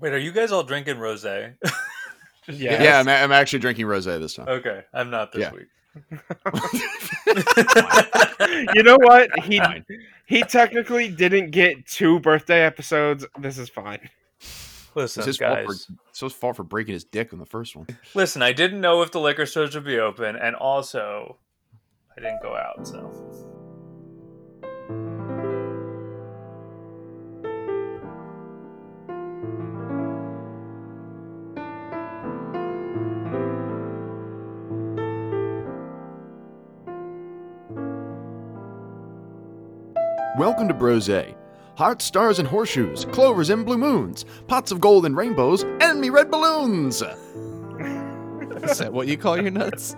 [0.00, 1.54] Wait, are you guys all drinking rosé?
[2.50, 2.82] Yeah.
[2.82, 4.48] Yeah, I'm, I'm actually drinking rosé this time.
[4.48, 5.52] okay, I'm not this Yeah.
[5.52, 5.66] week.
[8.74, 9.28] you know what?
[9.40, 9.84] He Fine.
[10.24, 13.26] he technically didn't get two birthday episodes.
[13.38, 14.08] This is fine.
[14.94, 15.66] Listen, It's his fault guys.
[15.66, 15.72] for
[16.08, 17.86] it's his fault for breaking his dick on the first one.
[18.14, 21.36] Listen, I didn't know if the liquor stores would be open, and also,
[22.16, 23.57] I didn't go out, so.
[40.38, 41.10] Welcome to Brose.
[41.76, 46.10] Hearts, stars, and horseshoes, clovers and blue moons, pots of gold and rainbows, and me
[46.10, 47.02] red balloons.
[48.62, 49.96] Is that what you call your nuts?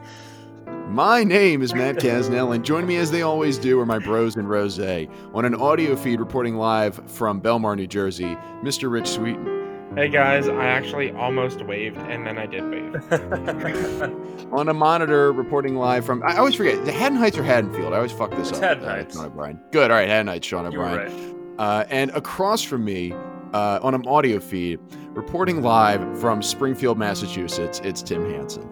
[0.88, 4.36] My name is Matt Casnell, and join me as they always do are my bros
[4.36, 8.90] and Rose on an audio feed reporting live from Belmar, New Jersey, Mr.
[8.90, 9.59] Rich Sweeten.
[10.00, 12.95] Hey guys, I actually almost waved and then I did wave.
[14.51, 17.93] On a monitor reporting live from, I always forget, the Haddon Heights or Haddonfield?
[17.93, 18.65] I always fuck this It's up.
[18.65, 19.15] Haddon Uh, Heights.
[19.16, 19.60] Sean O'Brien.
[19.73, 20.73] Good, all right, Haddon Heights, Sean O'Brien.
[20.73, 21.56] you were O'Brien.
[21.59, 21.60] right.
[21.82, 23.12] Uh, and across from me,
[23.52, 28.66] uh, on an audio feed, reporting live from Springfield, Massachusetts, it's Tim Hansen.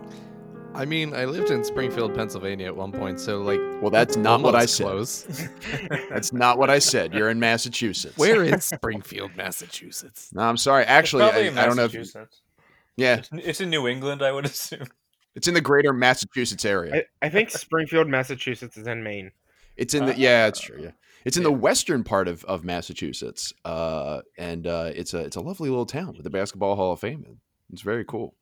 [0.74, 4.42] I mean, I lived in Springfield, Pennsylvania at one point, so like Well, that's not
[4.42, 5.50] what I almost said.
[6.10, 7.14] That's not what I said.
[7.14, 8.16] You're in Massachusetts.
[8.16, 10.30] Where is Springfield, Massachusetts?
[10.32, 10.84] No, I'm sorry.
[10.84, 12.14] Actually, I, I don't know if.
[12.96, 14.86] Yeah, It's, it's in New England, I would assume.
[15.34, 16.96] it's in the greater Massachusetts area.
[17.22, 19.32] I, I think Springfield, Massachusetts is in Maine.
[19.76, 20.82] It's in the yeah, it's Uh, true.
[20.84, 20.90] Yeah,
[21.24, 25.40] it's in the western part of, of Massachusetts, uh, and uh, it's a it's a
[25.40, 27.24] lovely little town with the Basketball Hall of Fame.
[27.26, 27.38] And
[27.72, 28.34] it's very cool.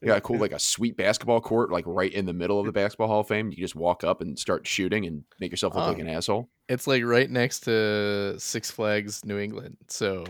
[0.00, 2.64] They got a cool like a sweet basketball court like right in the middle of
[2.66, 3.50] the Basketball Hall of Fame.
[3.50, 6.00] You just walk up and start shooting and make yourself look like Oh.
[6.00, 6.48] an asshole.
[6.68, 9.76] It's like right next to Six Flags, New England.
[9.88, 10.24] So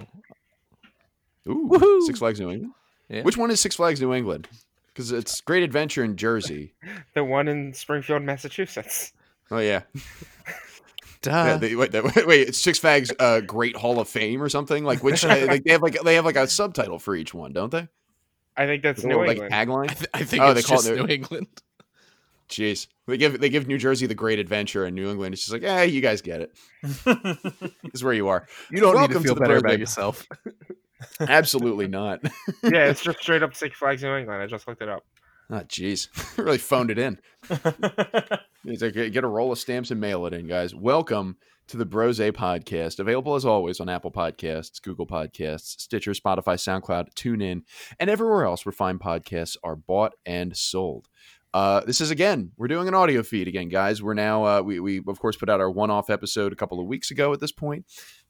[1.49, 2.03] Ooh, Woohoo!
[2.03, 2.73] Six Flags New England.
[3.09, 3.23] Yeah.
[3.23, 4.49] Which one is Six Flags New England?
[4.89, 6.75] Because it's Great Adventure in Jersey.
[7.15, 9.13] The one in Springfield, Massachusetts.
[9.53, 9.83] Oh yeah,
[11.23, 11.31] duh.
[11.31, 14.85] yeah they, wait, they- wait, it's Six Flags uh, Great Hall of Fame or something
[14.85, 17.71] like which like they have like they have like a subtitle for each one, don't
[17.71, 17.89] they?
[18.63, 19.53] I think that's Like New like England.
[19.53, 19.91] tagline.
[19.91, 21.47] I, th- I think Oh, it's they call it just their- New England.
[22.51, 25.53] Jeez, they give they give New Jersey the Great Adventure, and New England it's just
[25.53, 26.53] like, yeah, you guys get it.
[26.83, 28.47] This is where you are.
[28.73, 30.27] You don't Welcome need to feel the better about yourself.
[31.21, 32.21] Absolutely not.
[32.65, 34.43] yeah, it's just straight up Six Flags New England.
[34.43, 35.05] I just looked it up.
[35.53, 36.07] Ah, jeez,
[36.39, 37.19] really phoned it in.
[38.63, 40.75] It's like, get a roll of stamps and mail it in, guys.
[40.75, 41.39] Welcome
[41.69, 47.15] to the Brose podcast, available as always on Apple Podcasts, Google Podcasts, Stitcher, Spotify, SoundCloud,
[47.15, 47.63] TuneIn,
[47.99, 51.09] and everywhere else where fine podcasts are bought and sold.
[51.55, 54.03] Uh, this is again, we're doing an audio feed again, guys.
[54.03, 56.87] We're now uh, we we of course put out our one-off episode a couple of
[56.87, 57.87] weeks ago at this point,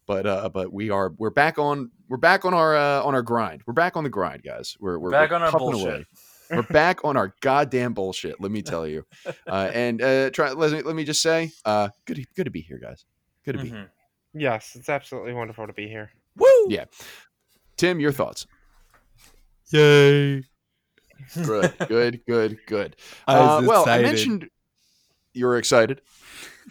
[0.06, 3.22] but uh, but we are we're back on we're back on our uh, on our
[3.22, 3.62] grind.
[3.66, 4.76] We're back on the grind, guys.
[4.78, 6.06] We're we're Back we're on our bullshit.
[6.50, 8.40] We're back on our goddamn bullshit.
[8.40, 9.04] Let me tell you.
[9.46, 10.50] Uh, and uh, try.
[10.52, 13.04] Let me, let me just say, uh, good to, good to be here, guys.
[13.44, 13.68] Good to be.
[13.70, 13.78] here.
[13.78, 13.88] Mhm.
[14.40, 16.10] Yes, it's absolutely wonderful to be here.
[16.36, 16.66] Woo!
[16.68, 16.84] Yeah.
[17.76, 18.46] Tim, your thoughts?
[19.72, 20.44] Yay!
[21.34, 22.96] Good, good, good, good.
[23.26, 24.48] I Uh, was well, I mentioned
[25.32, 26.00] you were excited.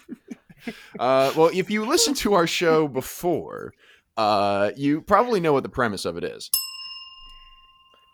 [1.00, 3.74] uh, well, if you listen to our show before,
[4.18, 6.50] uh, you probably know what the premise of it is.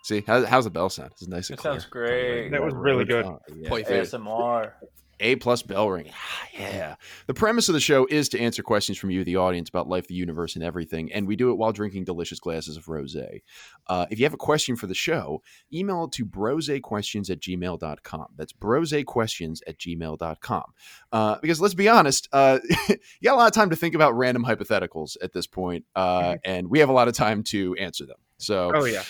[0.05, 1.13] See, how, how's the bell sound?
[1.13, 1.73] It's nice and It clear.
[1.73, 2.49] sounds great.
[2.49, 3.25] That was really good.
[3.25, 3.69] Oh, yeah.
[3.69, 3.83] Play.
[3.83, 4.73] ASMR.
[5.19, 6.11] A plus bell ring.
[6.13, 6.95] Ah, Yeah.
[7.25, 10.07] The premise of the show is to answer questions from you, the audience, about life,
[10.07, 11.11] the universe, and everything.
[11.11, 13.15] And we do it while drinking delicious glasses of rose.
[13.87, 15.41] Uh, if you have a question for the show,
[15.73, 18.25] email it to brosequestions at gmail.com.
[18.35, 20.63] That's brosequestions at gmail.com.
[21.11, 24.15] Uh, because let's be honest, uh, you got a lot of time to think about
[24.15, 28.05] random hypotheticals at this point, uh, and we have a lot of time to answer
[28.05, 28.17] them.
[28.37, 29.03] So, Oh yeah.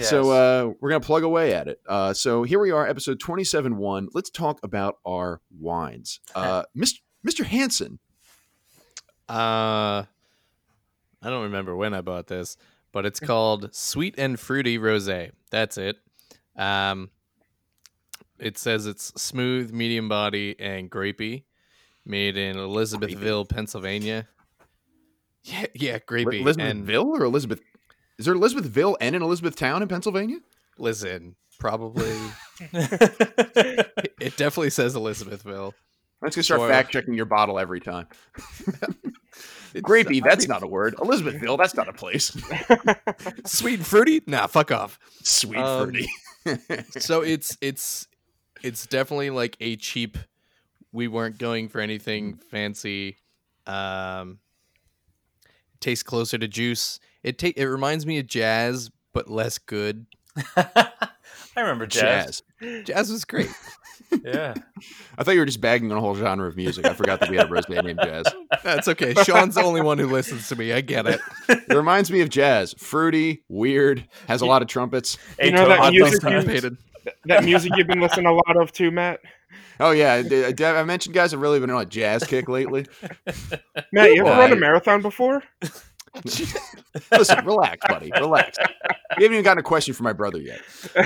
[0.00, 1.80] So uh, we're gonna plug away at it.
[1.88, 3.76] Uh, so here we are, episode twenty-seven.
[3.76, 4.08] One.
[4.12, 6.20] Let's talk about our wines.
[6.34, 7.00] Uh, Mr.
[7.26, 7.44] Mr.
[7.44, 7.98] Hansen.
[9.28, 10.04] Uh,
[11.22, 12.56] I don't remember when I bought this,
[12.92, 15.32] but it's called Sweet and Fruity Rosé.
[15.50, 15.96] That's it.
[16.56, 17.10] Um,
[18.38, 21.44] it says it's smooth, medium body, and grapey.
[22.04, 24.28] Made in Elizabethville, Pennsylvania.
[25.42, 26.46] Yeah, yeah, grapey.
[26.58, 27.60] and Elizabethville or Elizabeth?
[28.18, 30.38] Is there Elizabethville and an Elizabethtown in Pennsylvania?
[30.78, 32.12] listen, probably
[32.72, 35.72] it definitely says Elizabethville.
[36.22, 38.06] Let's gonna start Or- fact checking your bottle every time.
[39.74, 40.94] It's- Grapey, I that's mean, not a word.
[40.96, 42.28] Elizabethville, that's not a place.
[43.44, 44.22] sweet and fruity.
[44.26, 44.98] Nah, fuck off.
[45.22, 46.08] Sweet Um, fruity.
[46.98, 48.06] so it's it's
[48.62, 50.16] it's definitely like a cheap
[50.92, 53.18] we weren't going for anything fancy
[53.66, 54.38] um
[55.80, 56.98] tastes closer to juice.
[57.22, 60.06] It ta- it reminds me of jazz, but less good.
[60.56, 60.90] I
[61.56, 62.42] remember jazz.
[62.60, 62.84] Jazz.
[62.86, 63.50] Jazz was great.
[64.24, 64.54] Yeah.
[65.18, 66.86] I thought you were just bagging on a whole genre of music.
[66.86, 68.24] I forgot that we had a rose named Jazz.
[68.62, 69.14] That's okay.
[69.24, 70.72] Sean's the only one who listens to me.
[70.72, 71.20] I get it.
[71.48, 72.72] It reminds me of jazz.
[72.78, 75.18] Fruity, weird, has a lot of trumpets.
[75.42, 76.44] You know that music sometimes.
[76.44, 76.76] you- Anticipated.
[77.24, 79.18] that music you've been listening a lot of too, Matt.
[79.80, 82.86] Oh yeah, I, I- I mentioned guys have really been on a jazz kick lately.
[83.92, 85.42] Matt, you ever run a marathon before?
[87.12, 88.56] Listen, relax, buddy, relax.
[89.18, 90.60] We haven't even gotten a question from my brother yet.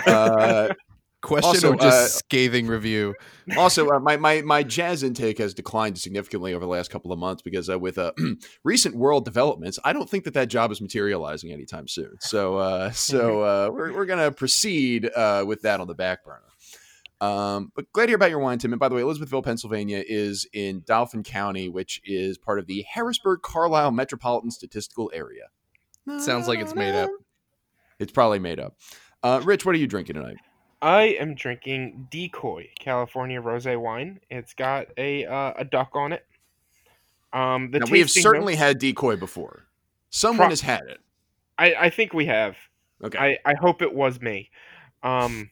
[0.06, 0.68] Uh,
[1.22, 3.14] Question Also, or just uh, scathing review?
[3.58, 7.18] also, uh, my, my my jazz intake has declined significantly over the last couple of
[7.18, 8.12] months because uh, with uh,
[8.64, 12.16] recent world developments, I don't think that that job is materializing anytime soon.
[12.20, 16.40] So uh, so uh, we're we're gonna proceed uh, with that on the back burner.
[17.20, 18.72] Um, but glad to hear about your wine, Tim.
[18.72, 22.84] And by the way, Elizabethville, Pennsylvania is in Dauphin County, which is part of the
[22.90, 25.44] Harrisburg Carlisle Metropolitan Statistical Area.
[26.18, 27.10] Sounds like it's made up.
[27.98, 28.74] It's probably made up.
[29.22, 30.38] Uh, Rich, what are you drinking tonight?
[30.82, 34.20] I am drinking Decoy California Rosé wine.
[34.30, 36.24] It's got a uh, a duck on it.
[37.32, 39.66] Um, the now, we have certainly notes- had decoy before.
[40.08, 40.98] Someone Pro- has had it.
[41.58, 42.56] I, I think we have.
[43.04, 43.18] Okay.
[43.18, 44.50] I, I hope it was me.
[45.02, 45.50] Um,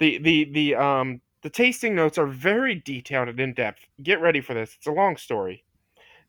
[0.00, 3.86] the the the um the tasting notes are very detailed and in depth.
[4.02, 4.74] Get ready for this.
[4.76, 5.64] It's a long story.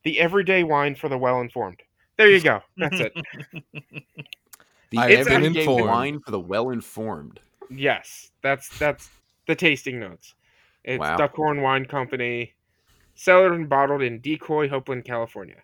[0.04, 1.82] The everyday wine for the well informed.
[2.18, 2.62] There you go.
[2.78, 3.14] That's it.
[4.92, 7.40] The I have been everyday wine for the well informed.
[7.70, 9.10] Yes, that's that's
[9.48, 10.36] the tasting notes.
[10.84, 11.16] It's Wow.
[11.16, 12.56] Duckhorn Wine Company,
[13.16, 15.64] cellared and bottled in Decoy, Hopland, California.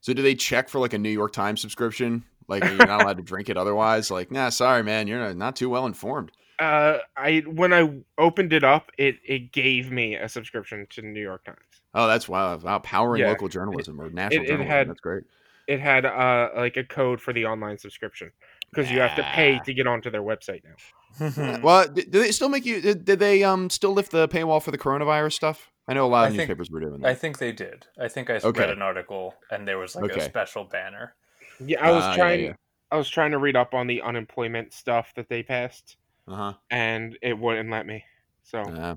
[0.00, 2.22] So do they check for like a New York Times subscription?
[2.46, 4.12] Like you're not allowed to drink it otherwise?
[4.12, 6.30] Like, nah, sorry, man, you're not too well informed.
[6.58, 11.06] Uh, I when I opened it up, it it gave me a subscription to the
[11.08, 11.58] New York Times.
[11.94, 13.28] Oh, that's wow, wow powering Yeah.
[13.28, 14.66] local journalism or national it journalism.
[14.70, 15.24] had- that's great.
[15.66, 18.30] It had uh like a code for the online subscription
[18.70, 20.76] because you have to pay to get onto their website now.
[21.62, 22.80] Well, d- do they still make you?
[22.80, 25.70] Did, did they um still lift the paywall for the coronavirus stuff?
[25.88, 27.08] I know a lot of I think- newspapers were doing that.
[27.08, 27.86] I think they did.
[28.00, 28.60] I think I Okay.
[28.60, 30.20] read an article and there was like Okay.
[30.20, 31.14] a special banner.
[31.58, 32.44] Yeah, I was yeah, trying.
[32.44, 32.52] yeah.
[32.92, 35.96] I was trying to read up on the unemployment stuff that they passed,
[36.28, 36.52] Uh huh.
[36.70, 38.04] and it wouldn't let me.
[38.42, 38.96] So Uh,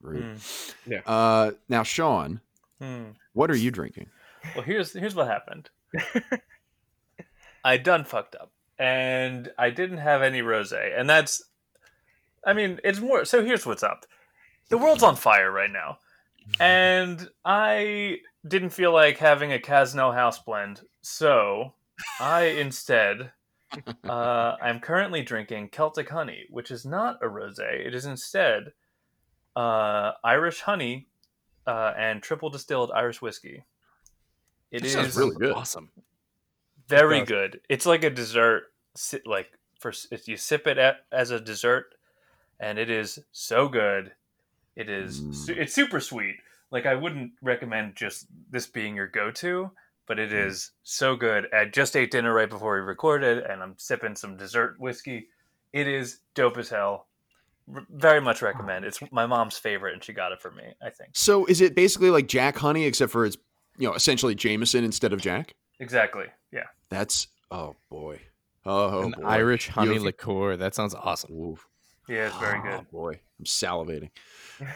[0.00, 0.22] rude.
[0.24, 0.90] Hmm.
[0.92, 1.00] Yeah.
[1.06, 2.40] Uh, now, Sean,
[2.80, 3.10] Hmm.
[3.34, 4.08] what are you drinking?
[4.54, 5.68] Well, here's here's what happened.
[7.64, 11.42] I done fucked up, and I didn't have any rosé, and that's.
[12.44, 13.24] I mean, it's more.
[13.26, 14.06] So here's what's up.
[14.70, 15.98] The world's on fire right now,
[16.58, 18.18] and I
[18.48, 21.74] didn't feel like having a Casno House blend, so
[22.18, 23.32] I instead.
[24.08, 27.86] Uh, I'm currently drinking Celtic Honey, which is not a rosé.
[27.86, 28.72] It is instead
[29.54, 31.06] uh, Irish honey
[31.66, 33.64] uh, and triple distilled Irish whiskey.
[34.70, 35.52] It That is sounds really good.
[35.54, 35.90] Awesome.
[36.88, 37.28] very does.
[37.28, 37.60] good.
[37.68, 38.64] It's like a dessert.
[39.24, 41.94] Like for if you sip it at, as a dessert,
[42.58, 44.12] and it is so good.
[44.76, 45.20] It is.
[45.20, 45.58] Mm.
[45.58, 46.36] It's super sweet.
[46.70, 49.70] Like I wouldn't recommend just this being your go-to,
[50.10, 50.70] but it Mm.
[50.82, 51.46] so good.
[51.54, 55.28] I just ate dinner right before we recorded, and I'm sipping some dessert whiskey.
[55.72, 57.06] It is dope as hell.
[57.72, 58.84] R- very much recommend.
[58.84, 60.64] It's my mom's favorite, and she got it for me.
[60.82, 63.36] I think So, is it basically like Jack Honey, except for it's
[63.78, 65.54] you know essentially Jameson instead of Jack?
[65.78, 66.26] exactly.
[66.50, 66.66] Yeah.
[66.88, 68.20] That's oh boy,
[68.66, 69.22] oh An boy.
[69.24, 70.56] Irish honey You- liqueur.
[70.56, 71.32] That sounds awesome.
[71.36, 71.68] Oof.
[72.08, 72.72] Yeah, it's very good.
[72.72, 72.90] Oh, good.
[72.90, 74.10] boy, I'm salivating.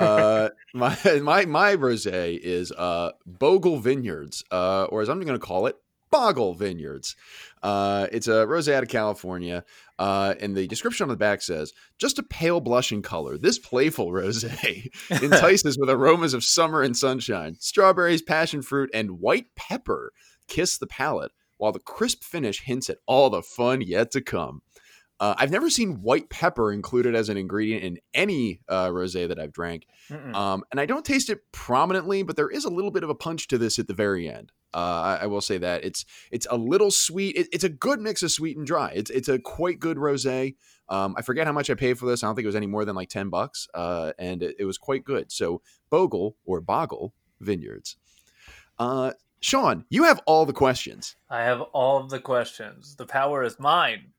[0.01, 5.39] Uh, my my my rosé is uh, Bogle Vineyards, uh, or as I'm going to
[5.39, 5.77] call it,
[6.11, 7.17] Boggle Vineyards.
[7.63, 9.65] Uh, it's a rosé out of California,
[9.99, 13.37] uh, and the description on the back says, "Just a pale blush in color.
[13.37, 19.47] This playful rosé entices with aromas of summer and sunshine, strawberries, passion fruit, and white
[19.57, 20.13] pepper
[20.49, 24.63] kiss the palate, while the crisp finish hints at all the fun yet to come."
[25.21, 29.39] Uh, I've never seen white pepper included as an ingredient in any uh, rosé that
[29.39, 29.87] I've drank,
[30.35, 33.15] um, and I don't taste it prominently, but there is a little bit of a
[33.15, 34.51] punch to this at the very end.
[34.75, 37.37] Uh, I, I will say that it's it's a little sweet.
[37.37, 38.91] It, it's a good mix of sweet and dry.
[38.93, 40.57] It's it's a quite good rosé.
[40.89, 42.23] Um, I forget how much I paid for this.
[42.23, 44.65] I don't think it was any more than like ten bucks, uh, and it, it
[44.65, 45.31] was quite good.
[45.31, 47.97] So Bogle or Boggle Vineyards.
[48.79, 51.17] Uh, Sean, you have all the questions.
[51.31, 52.97] I have all of the questions.
[52.97, 54.14] The power is mine.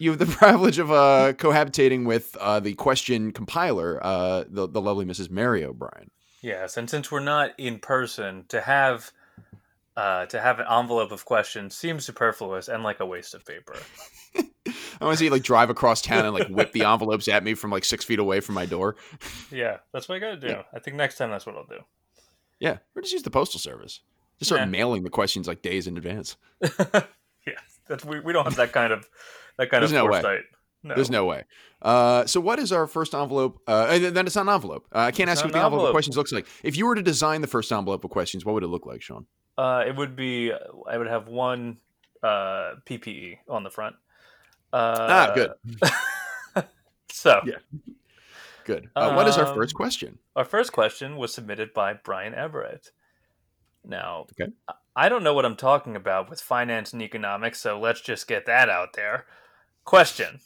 [0.00, 4.80] You have the privilege of uh, cohabitating with uh, the question compiler, uh, the, the
[4.80, 5.30] lovely Mrs.
[5.30, 6.10] Mary O'Brien.
[6.40, 9.12] Yes, and since we're not in person, to have
[9.98, 13.76] uh, to have an envelope of questions seems superfluous and like a waste of paper.
[14.36, 17.44] I want to see you like drive across town and like whip the envelopes at
[17.44, 18.96] me from like six feet away from my door.
[19.50, 20.46] Yeah, that's what I gotta do.
[20.46, 20.62] Yeah.
[20.72, 21.80] I think next time that's what I'll do.
[22.58, 24.00] Yeah, or just use the postal service.
[24.38, 24.66] Just start Yeah.
[24.66, 26.36] mailing the questions like days in advance.
[26.62, 29.06] yeah, that's we, we don't have that kind of
[29.60, 30.40] that kind There's of no way.
[30.82, 30.94] No.
[30.94, 31.44] There's no way.
[31.82, 33.60] Uh, so what is our first envelope?
[33.68, 34.86] Uh, and then it's not an envelope.
[34.94, 35.92] Uh, I can't It's ask you what the envelope of envelope.
[35.92, 36.46] questions looks like.
[36.62, 39.02] If you were to design the first envelope of questions, what would it look like,
[39.02, 39.26] Sean?
[39.58, 40.52] Uh, it would be
[40.88, 41.76] I would have one
[42.22, 43.94] uh, PPE on the front.
[44.72, 45.50] Uh, ah, good,
[47.10, 47.56] So Yeah.
[48.64, 48.88] good.
[48.96, 50.18] Uh, what is our Um, first question?
[50.36, 52.90] our first question was submitted by Brian Everett.
[53.84, 54.50] Now, Okay.
[54.96, 58.46] I don't know what I'm talking about with finance and economics, so let's just get
[58.46, 59.26] that out there.
[59.90, 60.38] Question.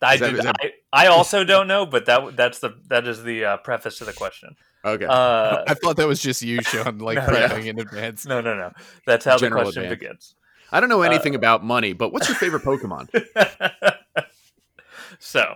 [0.00, 0.36] I that- do.
[0.42, 3.98] that- I, I also don't know, but that that's the that is the uh, preface
[3.98, 4.54] to the question.
[4.84, 5.06] Okay.
[5.06, 8.24] Uh, I thought that was just you, Sean, like No, prepping in advance.
[8.26, 8.70] no, no, no.
[9.06, 9.98] That's how General the question advance.
[10.00, 10.34] begins.
[10.70, 13.08] I don't know uh, anything about money, but what's your favorite Pokemon?
[15.18, 15.54] so,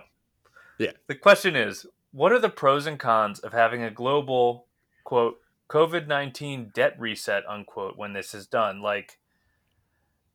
[0.77, 0.91] Yeah.
[1.07, 4.65] The question is, what are the pros and cons of having a global
[5.05, 5.39] quote
[5.69, 8.81] COVID nineteen debt reset unquote when this is done?
[8.81, 9.19] Like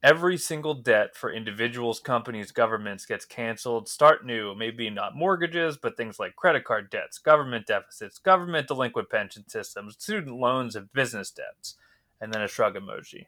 [0.03, 3.89] every single debt for individuals, companies, governments gets canceled.
[3.89, 4.55] Start new.
[4.55, 9.95] Maybe not mortgages, but things like credit card debts, government deficits, government delinquent pension systems,
[9.99, 11.77] student loans, and business debts.
[12.21, 13.27] And then a shrug emoji.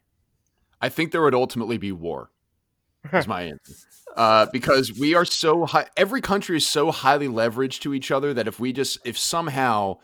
[0.80, 2.30] I think there would ultimately be war.
[3.12, 3.74] Is my answer.
[4.16, 5.86] Uh, because we are so high.
[5.96, 9.98] Every country is so highly leveraged to each other that if we just, if somehow,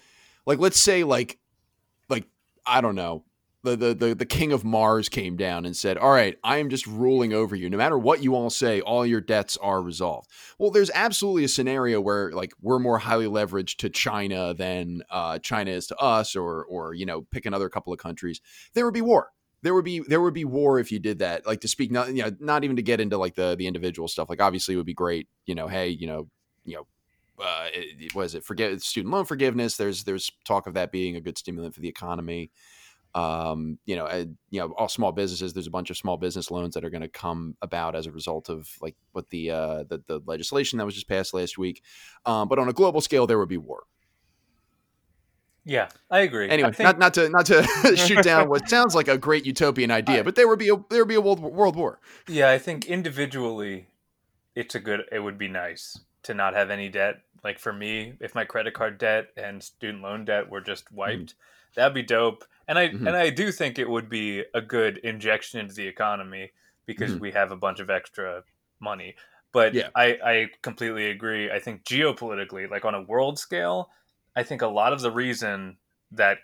[0.44, 1.38] like, let's say, like,
[2.08, 2.26] like
[2.66, 3.24] I don't know,
[3.62, 6.70] the the the, the king of Mars came down and said, "All right, I am
[6.70, 7.68] just ruling over you.
[7.68, 11.48] No matter what you all say, all your debts are resolved." Well, there's absolutely a
[11.48, 16.34] scenario where like we're more highly leveraged to China than uh, China is to us,
[16.36, 18.40] or or you know, pick another couple of countries.
[18.74, 21.46] There would be war there would be there would be war if you did that
[21.46, 24.08] like to speak not you know not even to get into like the the individual
[24.08, 26.28] stuff like obviously it would be great you know hey you know
[26.64, 26.86] you know
[27.44, 31.36] uh it, it forget student loan forgiveness there's there's talk of that being a good
[31.36, 32.50] stimulant for the economy
[33.14, 36.50] um you know uh, you know all small businesses there's a bunch of small business
[36.50, 39.82] loans that are going to come about as a result of like what the uh
[39.88, 41.82] the, the legislation that was just passed last week
[42.26, 43.82] um but on a global scale there would be war
[45.64, 46.46] Yeah, I agree.
[46.46, 47.62] I anyway think- not not to not to
[47.96, 50.76] shoot down what sounds like a great utopian idea I- but there would be a
[50.90, 53.88] there would be a world world war Yeah, I think individually,
[54.54, 55.02] it's a good.
[55.12, 57.22] It would be nice to not have any debt.
[57.44, 61.34] Like for me, if my credit card debt and student loan debt were just wiped,
[61.74, 62.44] that'd be dope.
[62.70, 63.06] And I Mhm.
[63.06, 66.52] and I do think it would be a good injection into the economy
[66.86, 67.20] because Mhm.
[67.20, 68.44] we have a bunch of extra
[68.80, 69.16] money.
[69.52, 69.90] But Yeah.
[69.96, 71.50] I, I completely agree.
[71.52, 73.90] I think geopolitically, like on a world scale,
[74.36, 75.78] I think a lot of the reason
[76.12, 76.38] that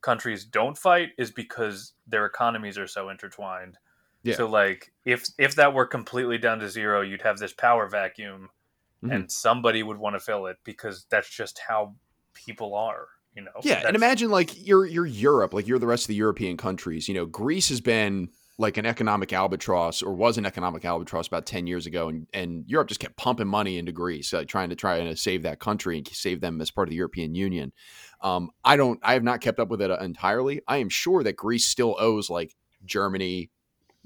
[0.00, 3.78] countries don't fight is because their economies are so intertwined.
[4.22, 4.36] Yeah.
[4.36, 8.50] So like if if that were completely down to zero, you'd have this power vacuum
[9.02, 9.12] Mhm.
[9.14, 11.96] and somebody would want to fill it because that's just how
[12.34, 13.50] people are, you know.
[13.62, 17.08] Yeah, and imagine like you're you're Europe, like you're the rest of the European countries.
[17.08, 21.46] You know, Greece has been like an economic albatross, or was an economic albatross about
[21.46, 24.76] ten years ago, and and Europe just kept pumping money into Greece, uh, trying to
[24.76, 27.72] try and save that country and save them as part of the European Union.
[28.20, 30.60] Um, I don't, I have not kept up with it uh, entirely.
[30.68, 33.50] I am sure that Greece still owes like Germany,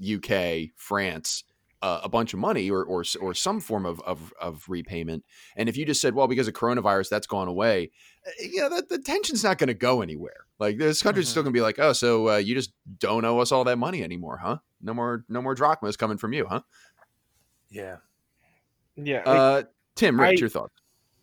[0.01, 1.43] UK, France.
[1.79, 5.23] Uh, a bunch of money or, or or some form of, of of repayment,
[5.55, 7.91] and if you just said, "Well, because of coronavirus, that's gone away,"
[8.39, 10.45] you know, that the tension's not going to go anywhere.
[10.59, 11.31] Like this country's Mhm.
[11.31, 13.77] still going to be like, oh, so uh, you just don't owe us all that
[13.77, 14.57] money anymore, huh?
[14.81, 16.61] No more, no more drachmas coming from you, huh?
[17.69, 17.97] yeah.
[18.95, 19.63] Yeah, like, Uh,
[19.95, 20.73] Tim, Rich, I- your thoughts?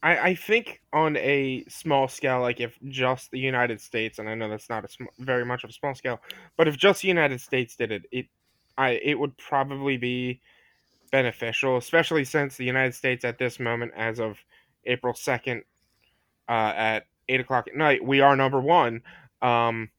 [0.02, 4.34] I, I think on a small scale, like if just the United States, and I
[4.34, 6.20] know that's not a sm- very much of a small scale,
[6.58, 8.26] but if just the United States did it, it,
[8.76, 10.40] I it would probably be
[11.10, 14.36] beneficial, especially since the United States at this moment, as of
[14.84, 15.62] April second,
[16.48, 19.02] uh, at eight o'clock at night, we are number one.
[19.42, 19.90] Um,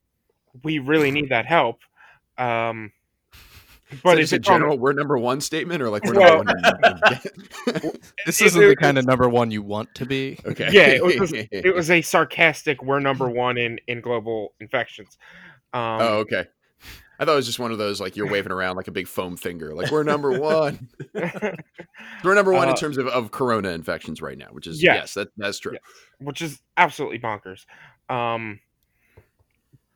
[0.63, 1.79] we really need that help.
[2.37, 2.91] Um,
[3.89, 6.43] But but is if it on- general we're number one statement or like we're Well-
[6.43, 7.91] number one?
[8.25, 10.39] This isn't it- the kind of number one you want to be.
[10.45, 10.69] okay.
[10.71, 12.83] Yeah, it was it was a sarcastic.
[12.83, 15.17] We're number one in in global infections.
[15.73, 16.45] Um, oh, okay.
[17.17, 19.07] I thought it was just one of those like you're waving around like a big
[19.07, 20.89] foam finger, like we're number one.
[22.23, 24.95] We're number one in Uh, terms of, of corona infections right now, which is Yeah.
[24.95, 25.73] yes, that that's true.
[25.73, 25.79] Yeah.
[26.19, 27.65] which is absolutely bonkers.
[28.09, 28.59] Um,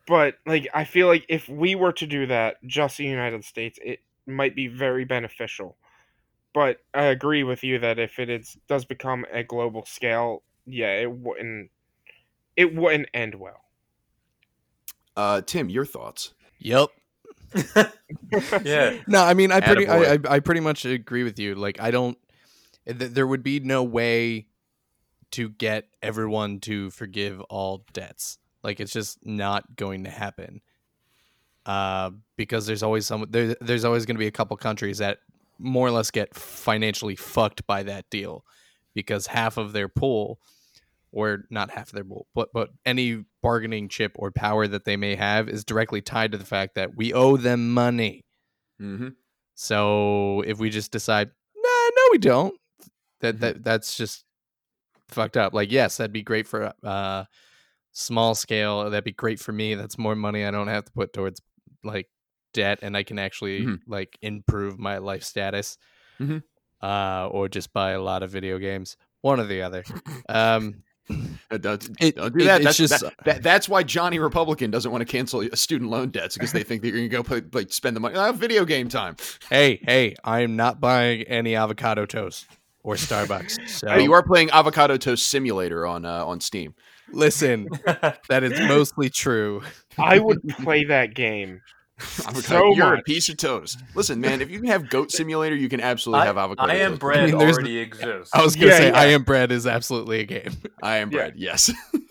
[0.06, 3.78] but like, I feel like if we were to do that, just the United States,
[3.84, 5.76] it might be very beneficial.
[6.54, 10.92] But I agree with you that if it is does become a global scale, yeah,
[11.00, 11.70] it wouldn't
[12.56, 13.60] it wouldn't end well.
[15.16, 16.34] Uh, Tim, your thoughts?
[16.60, 16.90] Yep.
[18.62, 18.98] Yeah.
[19.06, 21.54] No, I mean, I pretty, I, I, I pretty much agree with you.
[21.54, 22.18] Like, I don't.
[22.86, 24.46] Th- there would be no way
[25.32, 28.38] to get everyone to forgive all debts.
[28.62, 30.60] Like, it's just not going to happen.
[31.66, 35.18] uh, because there's always some there, there's always going to be a couple countries that
[35.58, 38.44] more or less get financially fucked by that deal
[38.94, 40.40] because half of their pool
[41.12, 44.96] or not half of their pool but but any bargaining chip or power that they
[44.96, 48.24] may have is directly tied to the fact that we owe them money
[48.80, 49.08] Mm-hmm.
[49.54, 52.54] so if we just decide nah no we don't
[53.20, 53.40] that Mhm.
[53.40, 54.24] that that's just
[55.08, 57.24] fucked up like yes that'd be great for uh
[57.92, 61.12] small scale that'd be great for me that's more money i don't have to put
[61.12, 61.42] towards
[61.82, 62.08] like
[62.54, 63.80] debt and i can actually Mhm.
[63.86, 65.76] like improve my life status
[66.20, 66.42] Mhm.
[66.82, 69.84] uh or just buy a lot of video games one or the other
[70.28, 70.82] um
[71.60, 72.60] Don't, It- don't do it- that.
[72.60, 76.10] it's That's, just- that, that- that's why Johnny Republican doesn't want to cancel student loan
[76.10, 78.14] debts because they think that you're going to go play, like spend the money.
[78.16, 79.16] Ah, video game time.
[79.50, 82.46] hey hey i am not buying any avocado toast
[82.84, 86.74] or starbucks so you are playing Avocado Toast Simulator on uh, on Steam.
[87.12, 87.68] listen
[88.28, 89.62] that is mostly true
[89.98, 91.60] I would play that game.
[92.26, 93.78] Avocado, So you're a piece of toast.
[93.94, 96.76] Listen, man, if you can have Goat Simulator, you can absolutely I, have Avocado I
[96.76, 97.00] am Toast.
[97.00, 98.30] bread I mean, there's- already exists.
[98.34, 98.98] I was gonna Yeah, say yeah.
[98.98, 100.56] I am bread is absolutely a game.
[100.82, 101.16] I am Yeah.
[101.18, 101.34] bread.
[101.36, 101.70] Yes.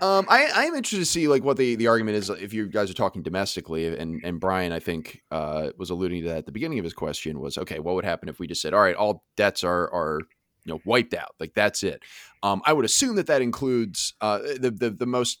[0.00, 2.66] um, I, I am interested to see like what the, the argument is if you
[2.68, 6.46] guys are talking domestically, and and Brian I think uh, was alluding to that at
[6.46, 8.80] the beginning of his question was okay, what would happen if we just said all
[8.80, 10.20] right, all debts are are
[10.64, 12.02] you know wiped out, like that's it.
[12.42, 15.40] Um, I would assume that that includes uh, the, the the most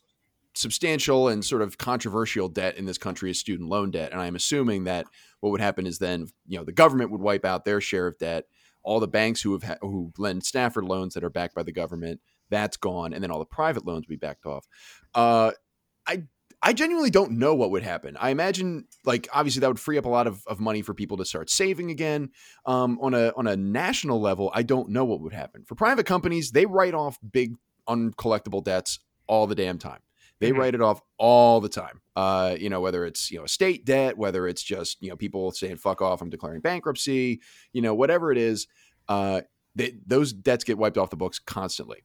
[0.58, 4.36] substantial and sort of controversial debt in this country is student loan debt, and I'm
[4.36, 5.06] assuming that
[5.40, 8.18] what would happen is then you know the government would wipe out their share of
[8.18, 8.44] debt.
[8.82, 11.72] All the banks who have ha- who lend Stafford loans that are backed by the
[11.72, 14.66] government that's gone, and then all the private loans will be backed off.
[15.14, 15.52] Uh,
[16.06, 16.24] I
[16.60, 18.16] I genuinely don't know what would happen.
[18.18, 21.16] I imagine like obviously that would free up a lot of, of money for people
[21.18, 22.30] to start saving again.
[22.66, 25.64] Um, on a on a national level, I don't know what would happen.
[25.64, 27.54] For private companies, they write off big
[27.88, 28.98] uncollectible debts
[29.28, 30.00] all the damn time.
[30.40, 30.56] They Mhm.
[30.58, 32.00] write it off all the time.
[32.16, 35.50] Uh, you know, whether it's you know state debt, whether it's just you know people
[35.52, 37.40] saying "fuck off," I'm declaring bankruptcy.
[37.72, 38.66] You know, whatever it is,
[39.08, 39.42] uh,
[39.74, 42.02] they, those debts get wiped off the books constantly.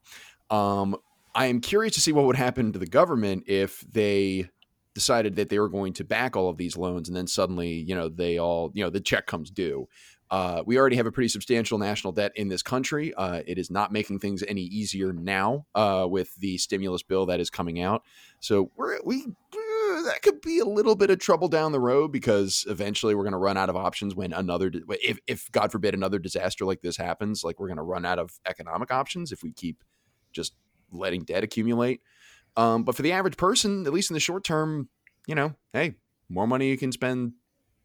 [0.50, 0.96] Um,
[1.34, 4.48] I am curious to see what would happen to the government if they
[4.94, 7.94] decided that they were going to back all of these loans and then suddenly, you
[7.96, 9.88] know, they all, you know, the check comes due.
[10.34, 13.14] Uh, we already have a pretty substantial national debt in this country.
[13.14, 17.38] Uh, it is not making things any easier now uh, with the stimulus bill that
[17.38, 18.02] is coming out.
[18.40, 22.10] So we're, we uh, that could be a little bit of trouble down the road
[22.10, 25.94] because eventually we're going to run out of options when another, if, if God forbid
[25.94, 29.44] another disaster like this happens, like we're going to run out of economic options if
[29.44, 29.84] we keep
[30.32, 30.54] just
[30.90, 32.00] letting debt accumulate.
[32.56, 34.88] Um, but for the average person, at least in the short term,
[35.28, 35.94] you know, hey,
[36.28, 37.34] more money you can spend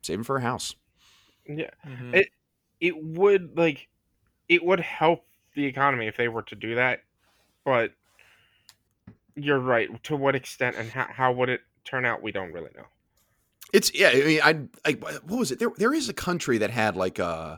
[0.02, 0.76] saving for a house.
[1.48, 2.16] Yeah, Mhm.
[2.16, 2.30] It-
[2.80, 3.88] it would like
[4.48, 7.02] it would help the economy if they were to do that,
[7.66, 7.92] but
[9.36, 10.04] you're right.
[10.06, 12.22] To what extent and how, how would it turn out?
[12.22, 12.86] We don't really know.
[13.72, 14.10] It's yeah.
[14.10, 15.60] I mean, I, what was it?
[15.60, 17.26] There there is a country that had like a.
[17.26, 17.58] Uh,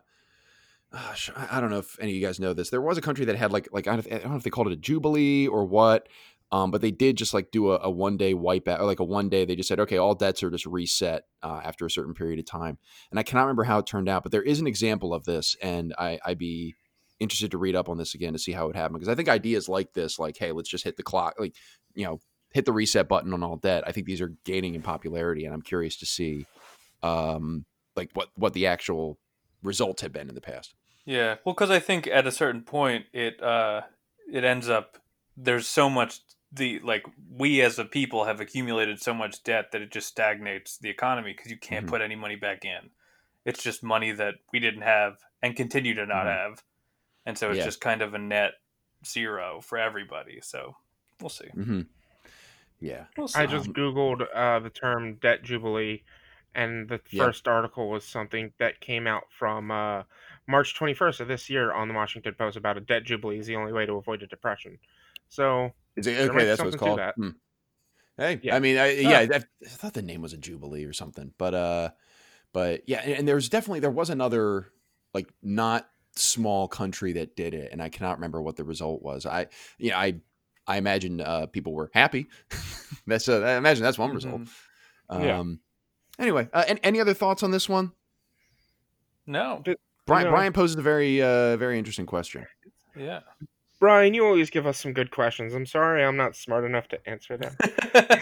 [0.93, 2.69] I I don't know if any of you guys know this.
[2.69, 4.73] There was a country that had like like I don't know if they called it
[4.73, 6.09] a jubilee or what,
[6.51, 9.05] um, but they did just like do a, a one day wipeout or like a
[9.05, 9.45] one day.
[9.45, 12.45] They just said okay, all debts are just reset uh, after a certain period of
[12.45, 12.77] time.
[13.09, 15.55] And I cannot remember how it turned out, but there is an example of this,
[15.61, 16.75] and I I'd be
[17.19, 19.29] interested to read up on this again to see how it happened because I think
[19.29, 21.55] ideas like this, like hey, let's just hit the clock, like
[21.93, 22.19] you know,
[22.53, 23.83] hit the reset button on all debt.
[23.87, 26.45] I think these are gaining in popularity, and I'm curious to see,
[27.01, 29.17] um, like what what the actual
[29.63, 30.73] results have been in the past.
[31.05, 33.81] Yeah, well, because I think at a certain point, it uh,
[34.31, 34.97] it ends up
[35.37, 36.19] there's so much
[36.51, 40.77] the like we as a people have accumulated so much debt that it just stagnates
[40.77, 41.89] the economy because you can't Mhm.
[41.89, 42.89] put any money back in.
[43.45, 46.35] It's just money that we didn't have and continue to not Mhm.
[46.37, 46.63] have,
[47.25, 47.65] and so it's Yeah.
[47.65, 48.53] just kind of a net
[49.05, 50.41] zero for everybody.
[50.41, 50.75] So
[51.19, 51.47] we'll see.
[51.47, 51.81] Mm-hmm.
[52.79, 53.39] Yeah, We'll see.
[53.39, 56.03] I just Um, googled uh, the term debt jubilee,
[56.55, 57.25] and the Yeah.
[57.25, 60.03] first article was something that came out from uh,
[60.47, 63.55] March 21st of this year on the Washington Post about a debt jubilee is the
[63.55, 64.79] only way to avoid a depression.
[65.29, 66.45] So is it okay?
[66.45, 66.99] That's what it's called.
[66.99, 67.15] that.
[67.15, 67.29] Hmm.
[68.17, 68.55] Hey, Yeah.
[68.55, 71.53] I mean, I, yeah, I, I thought the name was a jubilee or something, but
[71.53, 71.89] uh,
[72.53, 74.71] but yeah, and, and there's definitely there was another
[75.13, 79.25] like not small country that did it, and I cannot remember what the result was.
[79.25, 80.21] I yeah, I
[80.67, 82.27] I imagine uh, people were happy.
[83.07, 84.41] that's uh, I imagine that's one result.
[84.41, 85.25] Mhm.
[85.25, 85.39] Yeah.
[85.39, 85.59] Um,
[86.19, 87.93] Anyway, uh, and any other thoughts on this one?
[89.25, 89.63] No.
[90.05, 90.31] Brian No.
[90.31, 92.45] Brian poses a very uh, very interesting question.
[92.95, 93.21] Yeah.
[93.81, 95.53] Brian, you always give us some good questions.
[95.55, 97.57] I'm sorry I'm not smart enough to answer them.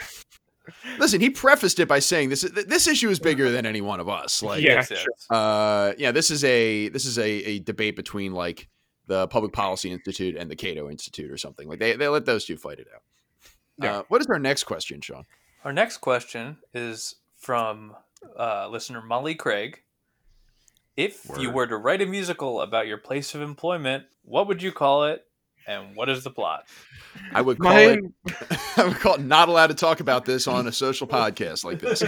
[0.98, 4.08] Listen, he prefaced it by saying this this issue is bigger than any one of
[4.08, 4.42] us.
[4.42, 5.00] Like, Yeah, Yes, yes.
[5.02, 5.10] sure.
[5.32, 8.70] uh, yeah, this is a this is a, a debate between like
[9.08, 11.68] the Public Policy Institute and the Cato Institute or something.
[11.68, 13.02] Like they they let those two fight it out.
[13.84, 13.98] Yeah.
[13.98, 15.26] Uh, what is our next question, Sean?
[15.66, 17.96] Our next question is from
[18.38, 19.82] uh, listener Molly Craig.
[20.96, 24.72] If you were to write a musical about your place of employment, what would you
[24.74, 25.26] call it,
[25.70, 26.68] and what is the plot?
[27.32, 28.00] I would call it.
[28.78, 31.80] I would call it not allowed to talk about this on a social podcast like
[31.80, 32.04] this.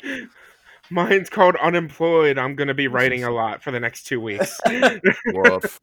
[0.90, 2.38] mine's called Unemployed.
[2.38, 4.58] I'm going to be writing a lot for the next two weeks.
[5.26, 5.80] Woof.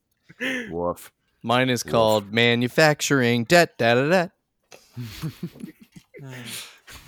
[0.70, 1.12] Woof.
[1.44, 3.78] Mine is called manufacturing debt.
[3.78, 4.28] Da da da.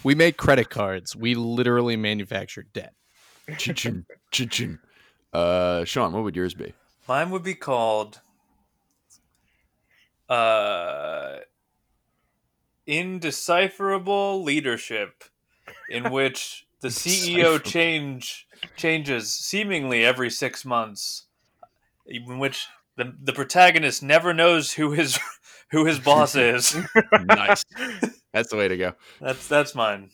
[0.04, 1.15] We make credit cards.
[1.15, 2.94] We literally manufacture debt.
[3.58, 4.80] Cha-ching, cha-ching.
[5.34, 6.74] Uh, Sean, what would yours be?
[7.08, 8.22] Mine would be called
[10.32, 11.39] uh,
[12.88, 15.24] Indecipherable Leadership,
[15.89, 21.26] in which the CEO change changes seemingly every six months,
[22.06, 22.67] in which
[22.98, 25.20] the the protagonist never knows who his
[25.72, 26.78] who his boss is.
[27.26, 27.63] Nice.
[28.34, 28.94] That's the way to go.
[29.20, 30.10] That's that's mine.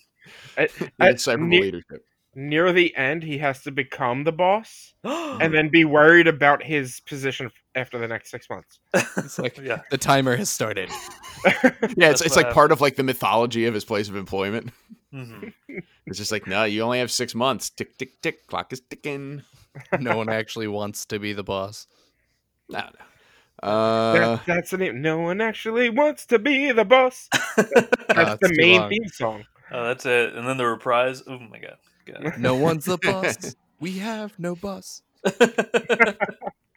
[0.57, 2.03] At- Indecipherable ne- leadership.
[2.37, 6.61] Near the end, he has to become the boss and and then be worried about
[6.63, 8.79] his position after the next six months.
[8.93, 10.89] It's like yeah, the timer has started.
[11.43, 14.15] Yeah, it's, That's it's what like part of like the mythology of his place of
[14.15, 14.71] employment.
[15.13, 15.53] Mhm.
[16.07, 17.69] It's just like, no, you only have six months.
[17.69, 18.47] Tick, tick, tick.
[18.47, 19.43] Clock is ticking.
[19.99, 21.87] No one actually wants to be the boss.
[22.69, 23.67] No, no.
[23.69, 25.01] Uh, That- that's the name.
[25.01, 27.29] No one actually wants to be the boss.
[27.55, 27.71] That's
[28.15, 28.89] Ah, it's the main long.
[28.89, 29.45] theme song.
[29.71, 30.33] oh, that's it.
[30.35, 31.21] And then the reprise.
[31.27, 31.77] Oh my god.
[32.07, 32.37] God.
[32.37, 33.55] No one's the boss.
[33.79, 35.01] We have no boss.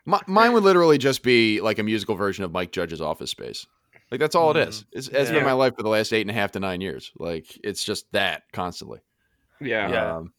[0.06, 3.66] mi- mine would literally just be like a musical version of Mike Judge's Office Space.
[4.10, 4.84] Like that's all it is.
[4.92, 7.12] It's, it's been my life for the last eight and a half to nine years.
[7.16, 9.00] Like it's just that constantly.
[9.60, 9.88] Yeah.
[9.88, 10.16] Yeah.
[10.16, 10.32] Um,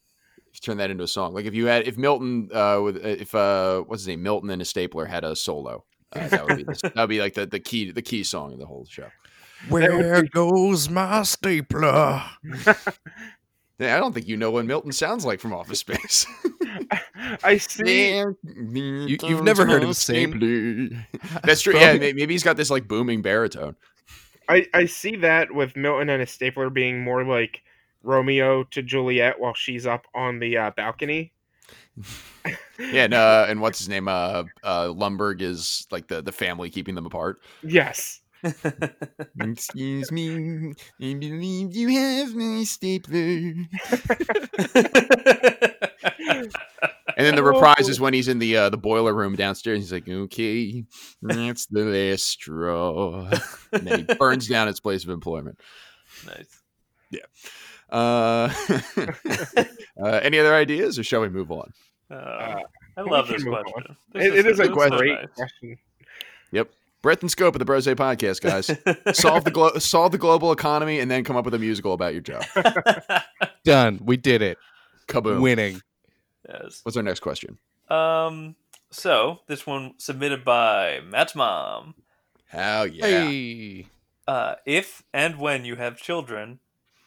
[0.52, 2.98] if you turn that into a song, like if you had, if Milton, uh, with
[2.98, 6.58] if uh, what's his name, Milton and a stapler had a solo, uh, that would
[6.58, 8.84] be the, that would be like the, the key the key song of the whole
[8.84, 9.08] show.
[9.70, 12.22] Where goes my stapler?
[13.78, 16.26] Yeah, I don't think you know what Milton sounds like from Office Space.
[17.42, 18.18] I see.
[18.18, 18.36] you,
[19.22, 21.04] you've never heard him sing?
[21.42, 21.72] That's true.
[21.78, 23.74] Yeah, maybe he's got this like booming baritone.
[24.48, 27.62] I, I see that with Milton and a stapler being more like
[28.02, 31.32] Romeo to Juliet while she's up on the uh, balcony.
[32.78, 34.08] Yeah, and, uh, and what's his name?
[34.08, 37.40] Uh, uh, Lumbergh is like the the family keeping them apart.
[37.62, 38.21] Yes.
[39.40, 43.54] Excuse me, I believe you have my stapler.
[47.16, 49.78] And then the reprise is when he's in the uh, the boiler room downstairs.
[49.78, 50.84] He's like, "Okay,
[51.20, 53.28] that's the last straw."
[53.72, 55.60] and then he burns down its place of employment.
[56.26, 56.60] nice.
[57.10, 57.20] Yeah.
[57.90, 58.52] Uh,
[60.02, 61.72] uh, any other ideas, or shall we move on?
[62.10, 62.60] Uh,
[62.96, 63.96] I love this question.
[64.12, 65.28] This it is a this so great nice.
[65.36, 65.78] question.
[67.02, 68.66] Breadth and scope of the Brose podcast, guys.
[69.18, 72.12] solve the glo- solve the global economy, and then come up with a musical about
[72.12, 72.44] your job.
[73.64, 74.00] Done.
[74.04, 74.56] We did it.
[75.08, 75.42] Kaboom!
[75.42, 75.82] Winning.
[76.48, 76.80] yes.
[76.84, 77.58] What's our next question?
[77.90, 78.54] Um.
[78.90, 81.94] So this one submitted by Matt's mom.
[82.46, 83.06] Hell yeah!
[83.06, 83.86] Hey.
[84.28, 86.60] Uh, if and when you have children,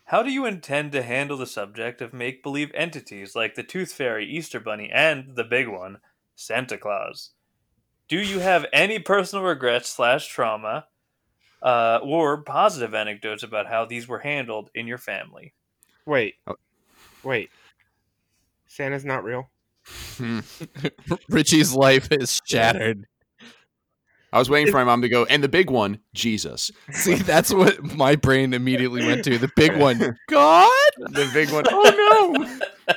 [0.05, 3.93] how do you intend to handle the subject of make believe entities like the Tooth
[3.93, 5.99] Fairy, Easter Bunny, and the big one,
[6.35, 7.31] Santa Claus?
[8.07, 10.85] Do you have any personal regrets slash trauma,
[11.61, 15.53] uh, or positive anecdotes about how these were handled in your family?
[16.05, 16.35] Wait.
[16.45, 16.55] Oh.
[17.23, 17.49] Wait.
[18.67, 19.49] Santa's not real?
[20.17, 20.39] Hmm.
[21.29, 23.07] Richie's life is shattered.
[24.35, 26.69] I was waiting for my mom to go, and the big one, Jesus.
[26.91, 29.37] See, that's what my brain immediately went to.
[29.37, 29.97] The big one.
[30.27, 30.71] God?
[30.97, 31.63] The big one.
[31.69, 32.35] Oh
[32.87, 32.95] no!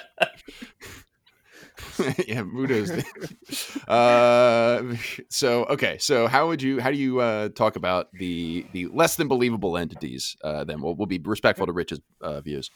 [2.29, 2.91] yeah, Mudo's.
[3.89, 4.97] uh,
[5.29, 6.81] so okay, so how would you?
[6.81, 10.37] How do you uh, talk about the the less than believable entities?
[10.43, 12.71] Uh, then we'll, we'll be respectful to Rich's uh, views.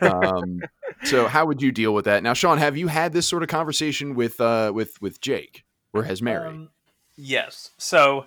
[0.00, 0.60] Um,
[1.04, 2.22] so how would you deal with that?
[2.22, 6.04] Now, Sean, have you had this sort of conversation with uh, with with Jake, or
[6.04, 6.48] has Mary?
[6.48, 6.70] Um,
[7.16, 7.70] yes.
[7.78, 8.26] So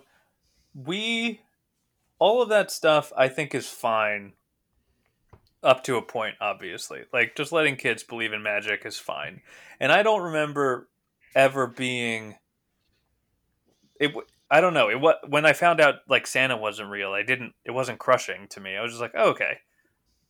[0.74, 1.41] we
[2.19, 4.34] all of that stuff I think is fine
[5.63, 7.02] up to a point obviously.
[7.13, 9.41] Like just letting kids believe in magic is fine.
[9.80, 10.89] And I don't remember
[11.36, 12.36] ever being
[13.99, 14.13] it
[14.52, 14.89] I don't know.
[14.89, 18.47] It what when I found out like Santa wasn't real, I didn't it wasn't crushing
[18.49, 18.76] to me.
[18.76, 19.58] I was just like, oh, "Okay.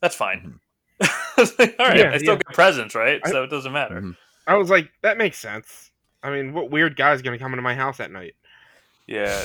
[0.01, 0.59] That's fine."
[1.01, 2.37] I was like, all right, Yeah, I still yeah.
[2.47, 3.19] get presents, right?
[3.23, 4.01] I- so it doesn't matter.
[4.01, 4.15] Mhm.
[4.47, 5.91] I was like, that makes sense.
[6.21, 8.35] I mean, what weird guy's gonna come into my house at night?
[9.07, 9.43] Yeah.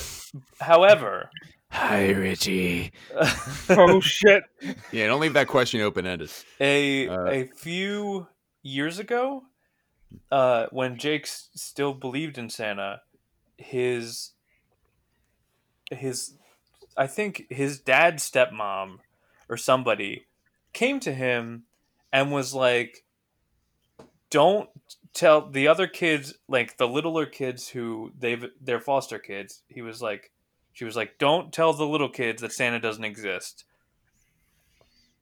[0.61, 1.31] However,
[1.71, 2.93] Hi, Richie.
[3.71, 4.45] Oh shit!
[4.93, 6.31] Yeah, don't leave that question open ended.
[6.61, 8.27] a Uh, a few
[8.63, 9.45] years ago,
[10.33, 13.03] uh, when Jake still believed in Santa,
[13.59, 14.33] his
[15.91, 16.35] his
[16.97, 18.99] I think his dad's stepmom
[19.49, 20.27] or somebody
[20.73, 21.65] came to him
[22.13, 23.05] and was like,
[24.31, 24.71] "Don't
[25.13, 30.01] tell the other kids, like the littler kids who they've they're foster kids." He was
[30.01, 30.33] like,
[30.79, 33.65] she was like, "Don't tell the little kids that Santa doesn't exist."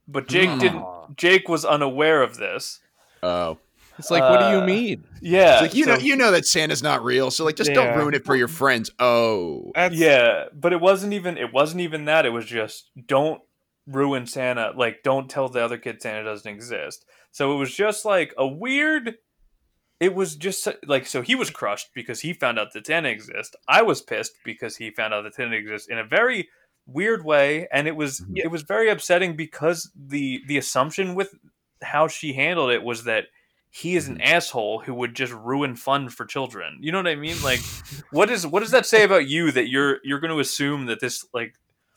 [0.07, 0.59] But Jake Hmm.
[0.59, 0.85] didn't.
[1.17, 2.81] Jake was unaware of this.
[3.23, 3.57] Oh,
[3.99, 5.05] It's like, what do you Uh, mean?
[5.23, 7.73] Yeah, it's like you so- know, you know that Santa's not real, so like just
[7.73, 8.91] don't ruin it for your friends.
[8.99, 11.39] Oh, That's, yeah, but it wasn't even.
[11.39, 12.27] It wasn't even that.
[12.27, 13.41] It was just don't
[13.87, 14.75] ruin Santa.
[14.77, 17.07] Like, don't tell the other kids Santa doesn't exist.
[17.33, 19.15] So it was just like a weird.
[19.99, 23.57] It was just like so he was crushed because he found out that Santa exists.
[23.67, 26.49] I was pissed because he found out that Santa exists in a very
[26.87, 28.39] weird way, and it was Mhm.
[28.45, 31.35] it was very upsetting because the the assumption with
[31.83, 33.25] how she handled it was that
[33.71, 36.79] he is an asshole who would just ruin fun for children.
[36.81, 37.41] You know what I mean?
[37.43, 37.61] Like,
[38.11, 41.01] what is what does that say about you that you're you're going to assume that
[41.01, 41.55] this like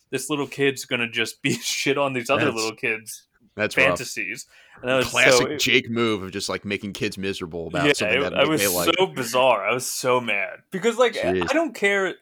[0.10, 3.28] this little kid's going to just be shit on these other That's little kids'
[3.60, 4.48] that's fantasies?
[4.82, 7.94] And I was Classic so, Jake move of just like making kids miserable about yeah,
[7.94, 8.94] something it- that I was they like.
[8.98, 9.68] so bizarre.
[9.68, 11.44] I was so mad because like Jeez.
[11.50, 12.16] I don't care.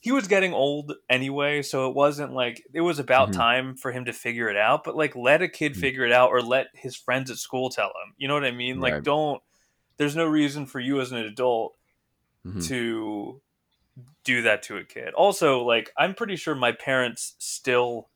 [0.00, 3.32] He was getting old anyway, so it wasn't like it was about Mhm.
[3.32, 4.84] time for him to figure it out.
[4.84, 5.80] But like, let a kid Mhm.
[5.80, 8.14] figure it out, or let his friends at school tell him.
[8.16, 8.78] You know what I mean?
[8.78, 9.42] Like, don't.
[9.96, 11.76] There's no reason for you as an adult
[12.46, 12.68] Mhm.
[12.68, 13.40] to
[14.24, 15.14] do that to a kid.
[15.14, 18.10] Also, like I'm pretty sure my parents still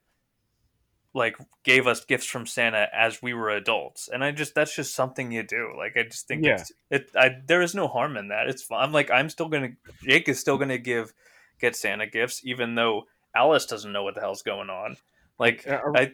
[1.14, 4.94] like gave us gifts from Santa as we were adults, and I just that's just
[4.94, 5.72] something you do.
[5.76, 6.54] Like I just think Yeah.
[6.54, 7.10] it's it.
[7.16, 8.46] I, there is no harm in that.
[8.48, 8.80] It's fun.
[8.82, 9.70] I'm like I'm still gonna
[10.02, 11.12] Jake is still gonna give
[11.60, 14.96] get Santa gifts, even though Alice doesn't know what the hell's going on.
[15.38, 16.12] Like Uh, I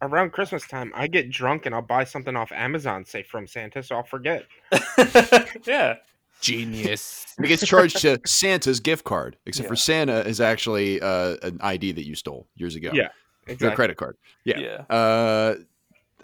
[0.00, 3.82] around Christmas time, I get drunk and I'll buy something off Amazon, say from Santa,
[3.82, 4.46] so I'll forget.
[5.64, 5.96] yeah.
[6.40, 7.20] Genius.
[7.38, 11.92] It gets charged to Santa's gift card, except for Santa is actually uh, an ID
[11.92, 12.90] that you stole years ago.
[12.92, 13.08] Yeah,
[13.46, 14.16] Your credit card.
[14.44, 14.58] Yeah.
[14.58, 14.94] Yeah.
[14.94, 15.54] Uh,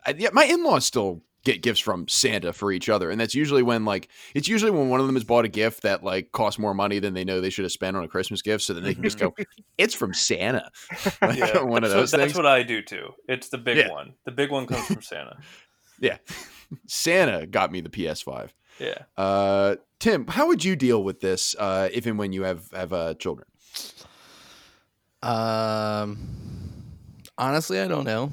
[0.06, 3.62] I, yeah, my in-laws still get gifts from Santa for each other, and that's usually
[3.62, 6.58] when like it's usually when one of them has bought a gift that like costs
[6.58, 8.82] more money than they know they should have spent on a Christmas gift, so then
[8.82, 9.34] they can just go,
[9.78, 10.70] "It's from Santa."
[11.22, 11.62] Like, Yeah.
[11.62, 12.36] one of So those that's things.
[12.36, 13.14] what I do too.
[13.28, 13.90] It's the big Yeah.
[13.90, 14.14] one.
[14.24, 15.36] The big one comes from Santa.
[16.00, 16.18] Yeah.
[16.86, 18.50] Santa got me the PS5.
[18.78, 18.98] Yeah.
[19.16, 22.92] Uh, Tim, how would you deal with this uh, if and when you have have
[22.92, 23.48] uh, children?
[25.22, 26.18] Um,
[27.38, 28.30] honestly, I don't know.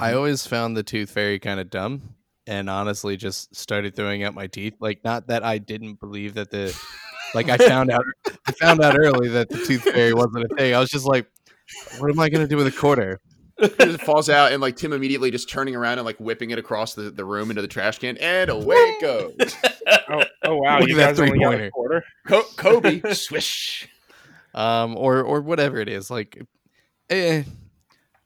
[0.00, 0.16] I Mhm.
[0.16, 2.14] always found the tooth fairy kind of dumb,
[2.46, 4.74] and honestly, just started throwing out my teeth.
[4.80, 6.74] Like, not that I didn't believe that the,
[7.34, 8.04] like, I found out,
[8.46, 10.74] I found out early that the tooth fairy wasn't a thing.
[10.74, 11.26] I was just like,
[11.98, 13.20] what am I gonna do with a quarter?
[13.58, 16.94] it falls out, and like Tim immediately just turning around and like whipping it across
[16.94, 19.54] the, the room into the trash can, and away it goes.
[20.08, 21.66] Oh, oh wow, Look you at that guys only got three-pointer.
[21.66, 22.04] a quarter.
[22.26, 23.88] Co- Kobe, swish.
[24.54, 26.10] um, or or whatever it is.
[26.10, 26.42] Like,
[27.10, 27.42] eh,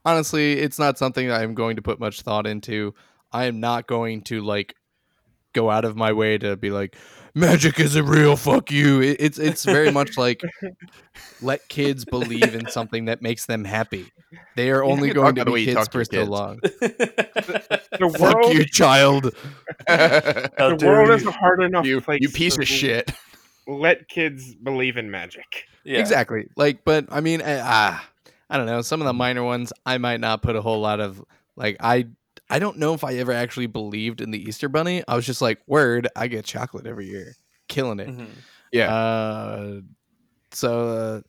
[0.07, 2.95] honestly, it's not something that I'm going to put much thought into.
[3.33, 4.75] I am not going to like
[5.53, 6.97] go out of my way to be like,
[7.35, 8.37] magic isn't real.
[8.37, 9.03] Fuck you.
[9.03, 10.41] It, it's it's very much like
[11.43, 14.07] let kids believe in something that makes them happy.
[14.55, 16.25] They are only going to about the way be kids talk to your for so
[16.25, 16.61] long.
[17.99, 19.35] The Fuck you, child.
[19.87, 21.15] The world you.
[21.15, 22.21] is a hard enough you, place.
[22.21, 23.11] you piece of shit.
[23.67, 25.65] Let kids believe in magic.
[25.83, 25.99] Yeah.
[25.99, 26.49] Exactly.
[26.57, 28.07] Like, but I mean, ah,
[28.49, 28.83] I don't know.
[28.83, 31.23] Some of the minor ones, I might not put a whole lot of
[31.57, 31.77] like.
[31.81, 32.07] I
[32.49, 35.03] I don't know if I ever actually believed in the Easter Bunny.
[35.09, 37.35] I was just like, word, I get chocolate every year,
[37.69, 38.09] killing it.
[38.09, 38.29] Mhm.
[38.73, 38.95] Yeah.
[38.95, 39.81] Uh,
[40.53, 41.21] so uh,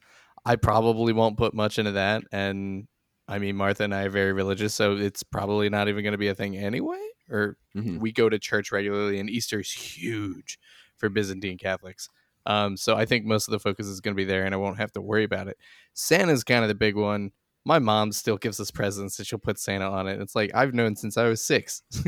[0.46, 2.24] I probably won't put much into that.
[2.32, 2.88] And
[3.28, 6.18] I mean, Martha and I are very religious, so it's probably not even going to
[6.18, 7.02] be a thing anyway.
[7.30, 8.00] Or Mhm.
[8.00, 10.58] we go to church regularly, and Easter is huge
[10.98, 12.10] for Byzantine Catholics.
[12.48, 14.58] Um, so I think most of the focus is going to be there, and I
[14.58, 15.58] won't have to worry about it.
[15.94, 17.32] Santa's kind of the big one.
[17.66, 20.22] My mom still gives us presents, and she'll put Santa on it.
[20.22, 21.84] It's like I've known since I was six.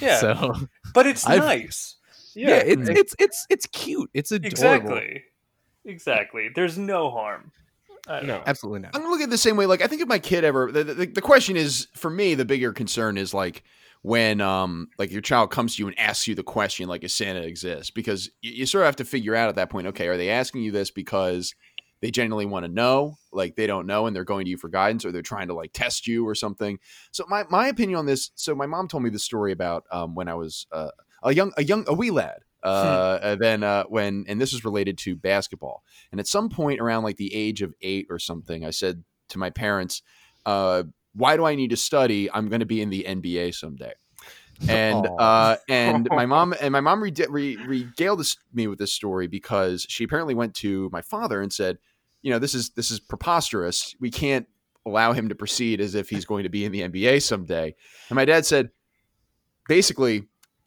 [0.00, 0.18] Yeah.
[0.18, 0.54] so
[0.94, 1.96] but it's I've- nice.
[2.34, 2.96] yeah, it's Mhm.
[2.96, 4.10] it's it's it's cute.
[4.14, 4.48] It's adorable.
[4.96, 5.22] Exactly.
[5.84, 6.48] Exactly.
[6.54, 7.52] There's no harm.
[8.08, 8.20] No.
[8.22, 8.42] know.
[8.46, 8.92] Absolutely not.
[8.94, 9.66] I'm gonna look at it the same way.
[9.66, 12.44] Like I think if my kid ever, the, the, the question is for me, the
[12.46, 13.62] bigger concern is like
[14.02, 17.14] when um like your child comes to you and asks you the question like, is
[17.14, 20.08] Santa exists Because you, you sort of have to figure out at that point, okay,
[20.08, 21.54] are they asking you this because
[22.00, 24.68] they genuinely want to know, like they don't know and they're going to you for
[24.68, 26.78] guidance, or they're trying to like test you or something.
[27.10, 28.30] So my my opinion on this.
[28.34, 30.90] So my mom told me the story about um when I was uh,
[31.22, 32.40] a young a young a wee lad.
[32.60, 35.82] Uh, and then uh, when and this is related to basketball.
[36.10, 39.38] And at some point around like the age of eight or something, I said to
[39.38, 40.02] my parents,
[40.44, 40.84] uh,
[41.18, 42.30] "Why do I need to study?
[42.32, 43.92] I'm going to be in the NBA someday."
[44.68, 48.92] And uh, and my mom and my mom re- re- regaled this, me with this
[48.92, 51.78] story because she apparently went to my father and said,
[52.22, 53.94] "You know, this is this is preposterous.
[54.00, 54.46] We can't
[54.86, 57.74] allow him to proceed as if he's going to be in the NBA someday."
[58.08, 58.70] And my dad said,
[59.68, 60.24] basically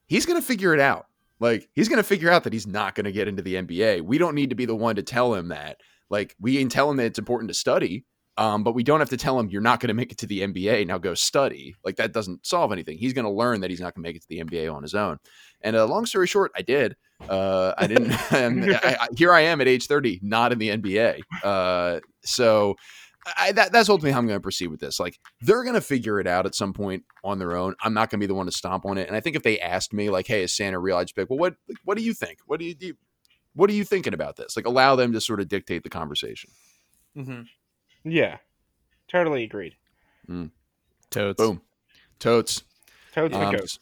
[0.08, 1.08] he's going to figure it out.
[1.42, 4.04] Like he's going to figure out that he's not going to get into the NBA.
[4.04, 5.82] We don't need to be the one to tell him that.
[6.10, 8.06] Like we can tell him that it's important to study,
[8.38, 10.28] um, but we don't have to tell him you're not going to make it to
[10.28, 10.88] the NBA.
[10.88, 11.76] Now go study.
[11.84, 12.98] Like that doesn't solve anything.
[12.98, 14.84] He's going to learn that he's not going to make it to the NBA on
[14.84, 15.18] his own.
[15.62, 16.96] And uh, long story short, I did.
[17.30, 18.12] Uh, I didn't.
[18.32, 21.20] I, I, here I am at age 30, not in the NBA.
[21.44, 22.76] Uh, so
[23.38, 25.00] I, that, that's ultimately how I'm going to proceed with this.
[25.00, 27.76] Like they're going to figure it out at some point on their own.
[27.84, 29.08] I'm not going to be the one to stomp on it.
[29.08, 31.30] And I think if they asked me, like, "Hey, is Santa real?" I'd be like,
[31.30, 32.40] "Well, what what do you think?
[32.48, 32.94] What do you, do you
[33.54, 36.50] what are you thinking about this?" Like, allow them to sort of dictate the conversation.
[37.16, 37.42] hmm
[38.04, 38.38] Yeah,
[39.08, 39.76] totally agreed.
[41.10, 41.38] Totes.
[41.38, 41.62] Boom,
[42.20, 42.64] totes.
[43.14, 43.80] Totes Um, and goats.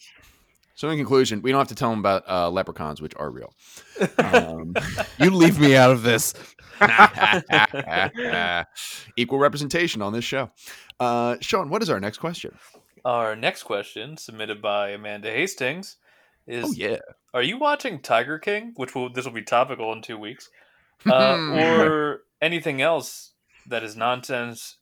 [0.76, 3.54] So in conclusion, we don't have to tell them about uh, leprechauns, which are real.
[4.18, 4.74] Um,
[5.20, 6.34] You leave me out of this.
[9.18, 10.50] equal representation on this show.
[11.00, 12.58] Uh, Sean, what is our next question?
[13.06, 15.98] Our next question, submitted by Amanda Hastings,
[16.48, 16.98] is: Oh yeah,
[17.34, 18.74] Are you watching Tiger King?
[18.76, 20.50] Which will this will be topical in two weeks,
[21.10, 23.34] uh, or anything else
[23.70, 24.78] that is nonsense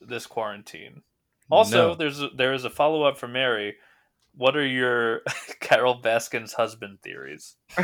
[0.00, 1.02] this quarantine?
[1.50, 1.94] Also, No.
[1.94, 3.74] there's a, there is a follow up for Mary.
[4.34, 5.22] What are your
[5.60, 7.56] Carole Baskin's husband theories?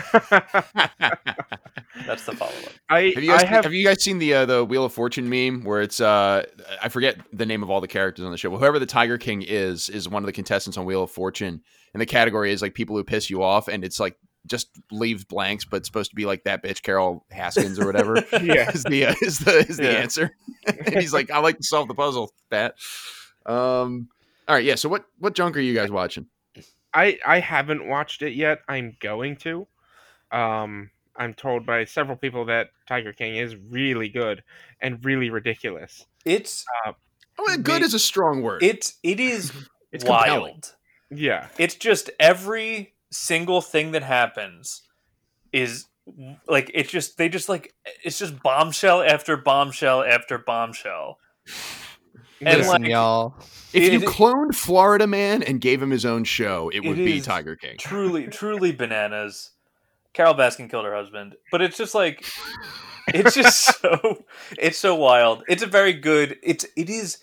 [2.07, 2.73] That's the follow up.
[2.89, 4.93] I Have you guys, I have have you guys seen the uh, the Wheel of
[4.93, 6.45] Fortune meme where it's uh
[6.83, 8.51] I forget the name of all the characters on the show.
[8.51, 11.63] But whoever the Tiger King is is one of the contestants on Wheel of Fortune,
[11.95, 15.29] and the category is like people who piss you off, and it's like just leave
[15.29, 18.17] blanks, but it's supposed to be like that bitch Carol Haskins or whatever.
[18.43, 18.71] yeah.
[18.75, 19.91] is the uh, is the is the Yeah.
[19.91, 20.37] answer.
[20.67, 22.75] and he's like, I like to solve the puzzle, Pat.
[23.47, 24.09] Um.
[24.49, 24.75] All right, yeah.
[24.75, 26.27] So what what junk are you guys watching?
[26.95, 28.61] I I haven't watched it yet.
[28.69, 29.67] I'm going to.
[30.31, 34.43] Um, I'm told by several people that Tiger King is really good
[34.81, 36.07] and really ridiculous.
[36.25, 36.65] It's
[37.39, 38.63] Oh, good Me- is a strong word.
[38.63, 39.53] it's it is
[39.91, 40.25] It's wild.
[40.27, 40.63] compelling.
[41.11, 44.83] Yeah, It's just every single thing that happens
[45.53, 45.87] is
[46.49, 47.73] like it's just they just like
[48.03, 51.19] it's just bombshell after bombshell after bombshell.
[52.45, 53.37] And Listen, like- y'all.
[53.73, 57.21] if you cloned Florida Man and gave him his own show, it would It be
[57.21, 57.77] Tiger King.
[57.79, 59.51] truly truly bananas
[60.13, 62.25] carole baskin killed her husband but it's just like
[63.15, 64.25] it's just so
[64.59, 67.19] it's so wild it's a very good it's it is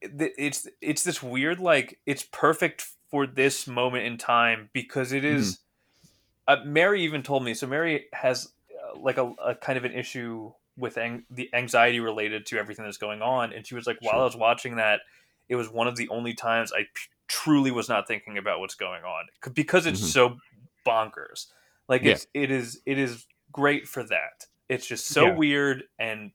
[0.00, 5.58] it's it's this weird like it's perfect for this moment in time because it is-
[6.48, 9.92] uh, mary even told me so mary has uh, like a, a kind of an
[9.92, 13.96] issue with ang- the anxiety related to everything that's going on and she was like
[14.00, 14.20] while Sure.
[14.20, 15.00] i was watching that
[15.48, 16.88] it was one of the only times i p-
[17.28, 20.04] truly was not thinking about what's going on because it's Mhm.
[20.12, 20.36] so
[20.86, 21.46] bonkers
[21.88, 22.12] like Yeah.
[22.12, 25.34] it's it is it is great for that it's just so Yeah.
[25.34, 26.30] weird and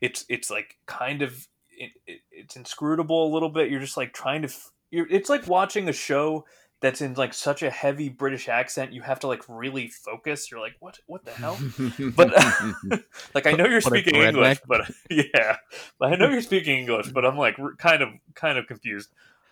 [0.00, 4.12] it's it's like kind of it, it, it's inscrutable a little bit you're just like
[4.12, 6.44] trying to f- you're, it's like watching a show
[6.80, 10.60] that's in like such a heavy british accent you have to like really focus you're
[10.60, 11.58] like what what the hell
[12.16, 12.32] but
[13.34, 15.56] like i know you're What speaking english but yeah
[16.00, 19.10] i know you're speaking english but i'm like r- kind of kind of confused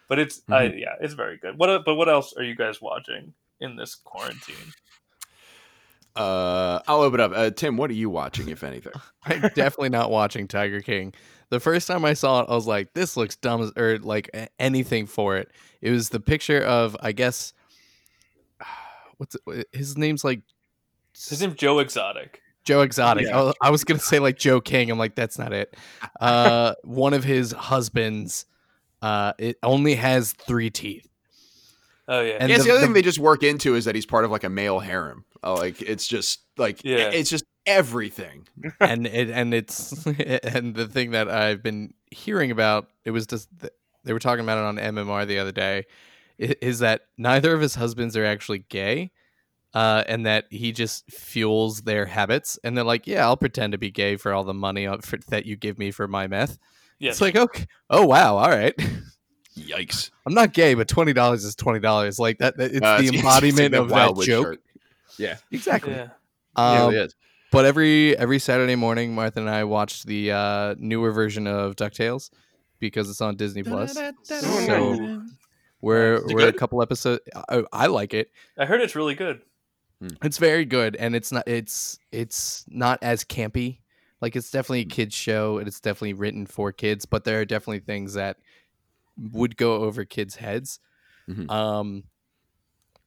[0.09, 0.79] but it's I, Mm-hmm.
[0.79, 4.73] yeah it's very good what but what else are you guys watching in this quarantine
[6.15, 7.33] uh, I'll open up.
[7.35, 8.95] Uh, Tim, what are you watching, if anything?
[9.25, 11.13] I'm definitely not watching Tiger King.
[11.51, 14.31] The first time I saw it, I was like, "This looks dumb," as, or like
[14.59, 15.51] anything for it.
[15.81, 17.53] It was the picture of, I guess,
[19.17, 20.41] what's it, his name's like
[21.13, 23.27] his name's joe exotic Joe Exotic.
[23.27, 23.39] Yeah.
[23.39, 24.91] I, was, I was gonna say like Joe King.
[24.91, 25.75] I'm like, that's not it.
[26.21, 28.45] Uh, one of his husbands.
[29.01, 31.07] Uh, it only has three teeth.
[32.09, 33.95] Oh yeah And yeah, the- the, other the- thing they just work into is that
[33.95, 35.25] he's part of like a male harem.
[35.43, 37.11] Uh, like it's just like Yeah.
[37.11, 38.47] it's just everything.
[38.81, 43.49] and it and it's and the thing that I've been hearing about it was just
[44.05, 45.85] they were talking about it on MMR the other day
[46.39, 49.11] is that neither of his husbands are actually gay
[49.75, 53.79] uh, and that he just fuels their habits and they're like yeah I'll pretend to
[53.79, 56.59] be gay for all the money for, that you give me for my meth
[56.99, 58.75] yes it's like okay oh wow all right
[59.57, 60.11] Yikes!
[60.27, 63.05] I'm not gay but twenty dollars is twenty dollars like that, that- it's Uh, the
[63.07, 64.61] it's- embodiment it's of the that joke shirt.
[65.19, 66.09] Yeah, exactly yeah
[66.59, 67.15] yeah, um, it is.
[67.53, 72.31] But every every Saturday morning, Martha and I watch the uh, newer version of Ducktales
[72.81, 73.97] because it's on Disney Plus.
[74.25, 75.23] So
[75.81, 77.23] we're we're a couple episodes.
[77.49, 78.31] I, I like it.
[78.59, 79.41] i heard it's really good
[80.23, 83.79] It's very good, and it's not it's it's not as campy.
[84.21, 87.07] Like it's definitely a kids show, and it's definitely written for kids.
[87.07, 88.39] But there are definitely things that
[89.17, 90.79] would go over kids' heads.
[91.29, 91.51] Mhm.
[91.51, 92.05] Um,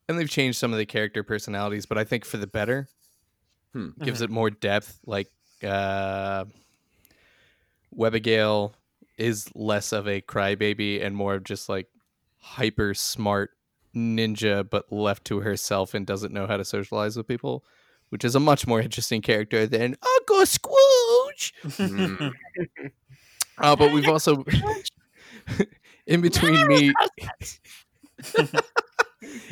[0.07, 2.88] and they've changed some of the character personalities, but I think for the better.
[3.74, 3.89] Hmm.
[4.03, 4.99] Gives it more depth.
[5.05, 5.28] Like
[5.64, 6.45] uh,
[7.95, 8.74] Webbigail
[9.18, 11.88] is less of a crybaby and more of just like
[12.39, 13.51] hyper smart
[13.95, 17.64] ninja but left to herself and doesn't know how to socialize with people,
[18.10, 21.53] which is a much more interesting character than Uncle Squooge.
[21.64, 22.34] Mm.
[23.57, 24.43] Uh, but we've also
[26.10, 26.93] in between me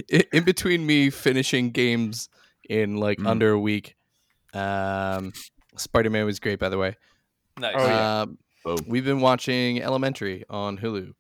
[0.10, 2.30] in, in between me finishing games
[2.70, 3.28] in like Mm.
[3.28, 3.96] under a week.
[4.54, 5.34] Um,
[5.78, 6.96] Spider Man was great, by the way.
[7.60, 7.76] nice.
[7.78, 8.22] Oh, yeah.
[8.22, 8.78] Um, Boom.
[8.88, 11.14] we've been watching Elementary on Hulu.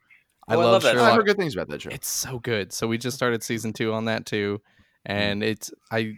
[0.48, 1.90] I Oh, I love, love that I've heard good things about that show.
[1.92, 2.72] It's so good.
[2.74, 4.62] So we just started season two on that too,
[5.06, 6.14] and it's I.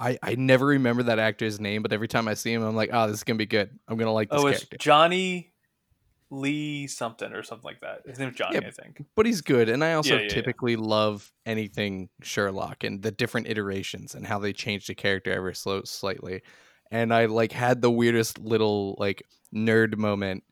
[0.00, 2.90] I, I never remember that actor's name, but every time I see him, I'm like,
[2.92, 3.68] oh, this is gonna be good.
[3.88, 4.76] I'm gonna like this oh, it's character.
[4.78, 5.50] Johnny
[6.30, 8.02] Lee something or something like that.
[8.06, 8.66] His name's Johnny, Yeah.
[8.66, 9.02] I think.
[9.16, 13.46] but he's good and i also Yeah, yeah, typically love anything sherlock and the different
[13.48, 16.40] iterations and how they change the character ever so slightly
[16.90, 19.22] and i like had the weirdest little like
[19.54, 20.44] nerd moment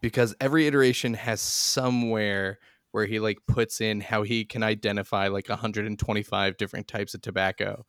[0.00, 2.58] because every iteration has somewhere
[2.92, 7.84] where he like puts in how he can identify like 125 different types of tobacco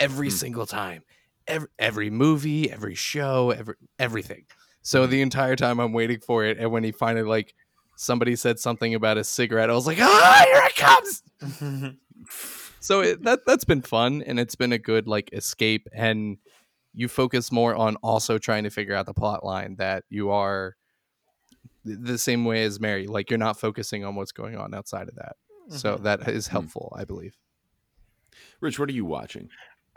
[0.00, 0.30] every Hmm.
[0.30, 1.04] single time
[1.46, 4.46] every, every movie every show every everything
[4.88, 7.54] so the entire time i'm waiting for it and when he finally like
[7.96, 11.22] somebody said something about a cigarette i was like ah here it comes
[12.80, 16.38] so it, that that's been fun and it's been a good like escape and
[16.94, 20.74] you focus more on also trying to figure out the plot line that you are
[21.84, 25.14] the same way as mary like you're not focusing on what's going on outside of
[25.16, 25.36] that
[25.68, 26.02] so Mhm.
[26.04, 26.52] that is Hmm.
[26.52, 27.36] helpful i believe
[28.60, 29.48] Rich, what are you watching?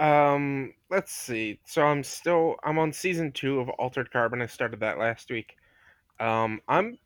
[0.01, 1.59] Um, let's see.
[1.65, 4.41] So I'm still I'm on season two of Altered Carbon.
[4.41, 5.57] I started that last week.
[6.19, 6.97] Um, I'm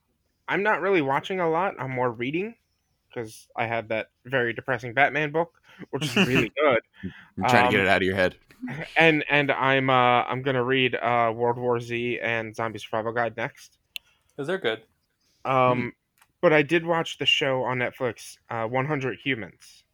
[0.47, 1.75] I'm not really watching a lot.
[1.79, 2.55] I'm more reading
[3.09, 6.79] because I had that very depressing Batman book, which is really good.
[7.37, 8.37] I'm trying to get Um, it out of your head.
[8.97, 13.37] And and I'm uh I'm gonna read uh World War Z and Zombie Survival Guide
[13.37, 13.77] next.
[14.31, 14.81] Because they're good.
[15.43, 15.93] Um,
[16.41, 19.84] but I did watch the show on Netflix, uh, 100 Humans.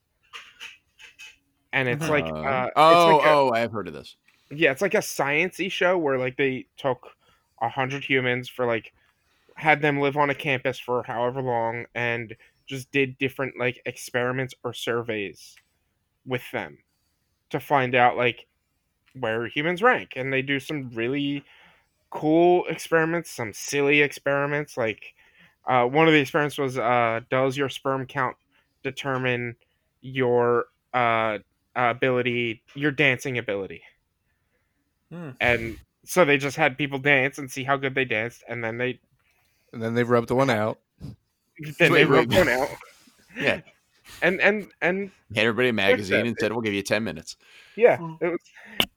[1.73, 4.15] And it's like, Uh, uh, oh, like a- oh, I have heard of this.
[4.51, 7.15] yeah, it's like a sciency show where like they took
[7.61, 8.93] a hundred humans for like
[9.55, 12.35] had them live on a campus for however long and
[12.67, 15.55] just did different like experiments or surveys
[16.25, 16.79] with them
[17.51, 18.47] to find out like
[19.19, 21.43] where humans rank and they do some really
[22.09, 25.13] cool experiments some silly experiments like
[25.67, 28.35] uh, one of the experiments was uh, does your sperm count
[28.83, 29.55] determine
[30.01, 31.37] your uh,
[31.75, 33.81] ability your dancing ability
[35.11, 35.31] Hmm.
[35.41, 38.77] and so they just had people dance and see how good they danced, and then
[38.77, 38.99] they
[39.73, 41.15] and then they rubbed one out then
[41.79, 42.37] Wait, they wrote wait.
[42.39, 42.69] one out,
[43.37, 43.61] Yeah.
[44.21, 44.97] and and and
[45.35, 47.35] Hand everybody a magazine and said, we'll give you 10 minutes.
[47.75, 48.13] yeah, Hmm.
[48.21, 48.39] it was.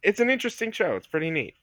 [0.03, 0.95] It's an interesting show.
[0.97, 1.55] It's pretty neat.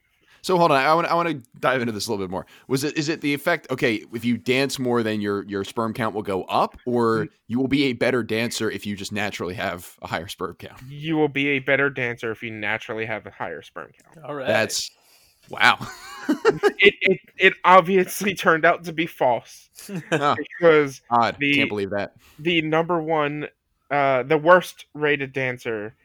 [0.43, 2.45] So hold on, I want I want to dive into this a little bit more.
[2.67, 3.69] Was it is it the effect?
[3.69, 7.59] Okay, if you dance more, then your your sperm count will go up, or you
[7.59, 10.81] will be a better dancer if you just naturally have a higher sperm count.
[10.89, 14.25] You will be a better dancer if you naturally have a higher sperm count.
[14.25, 14.47] All right.
[14.47, 14.89] That's
[15.49, 15.77] wow.
[16.79, 19.69] It it, it obviously turned out to be false
[20.09, 21.35] Huh, because odd.
[21.39, 22.13] The- Can't believe that.
[22.39, 23.47] the number one,
[23.89, 25.95] uh, the worst rated dancer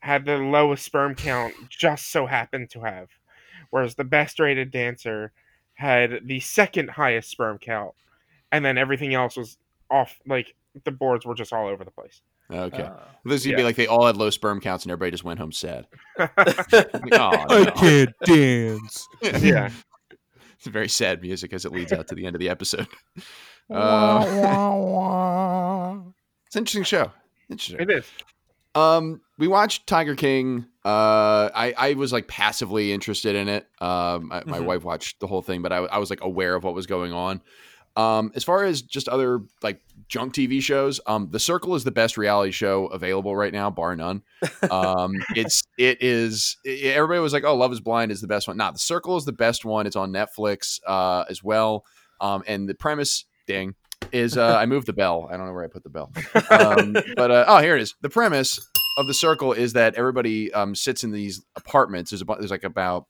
[0.00, 1.52] had the lowest sperm count.
[1.68, 3.08] Just so happened to have,
[3.70, 5.32] whereas the best rated dancer
[5.74, 7.94] had the second highest sperm count,
[8.52, 9.56] and then everything else was
[9.90, 10.18] off.
[10.26, 10.54] Like
[10.84, 12.20] the boards were just all over the place.
[12.50, 12.92] Okay, Uh,
[13.24, 13.56] this would yeah.
[13.56, 15.86] be like they all had low sperm counts and everybody just went home sad.
[16.16, 17.70] yeah, Like, oh, no.
[17.72, 19.08] can't dance
[19.42, 19.68] yeah,
[20.56, 22.86] it's very sad music as it leads out to the end of the episode.
[23.68, 24.22] Uh,
[26.46, 27.10] it's an interesting show.
[27.50, 27.80] Interesting.
[27.80, 28.06] it is.
[28.76, 30.66] Um, we watched Tiger King.
[30.84, 33.66] Uh, I I was like passively interested in it.
[33.80, 34.64] Um, I, my Mhm.
[34.64, 37.12] wife watched the whole thing, but I, I was like aware of what was going
[37.12, 37.40] on.
[37.96, 41.90] Um, as far as just other like junk TV shows, um, The Circle is the
[41.90, 44.22] best reality show available right now, bar none.
[44.70, 46.56] Um, it's it is.
[46.66, 49.16] i everybody was like, "Oh, Love Is Blind is the best one." Nah, The Circle
[49.16, 49.86] is the best one.
[49.86, 51.84] It's on Netflix uh, as well.
[52.20, 53.74] Um, and the premise, ding,
[54.12, 55.28] is uh, I moved the bell.
[55.30, 56.12] I don't know where I put the bell,
[56.50, 57.94] um, but uh, oh, here it is.
[58.02, 58.60] The premise
[58.96, 62.10] of the circle is that everybody um, sits in these apartments.
[62.10, 63.06] There's about there's like about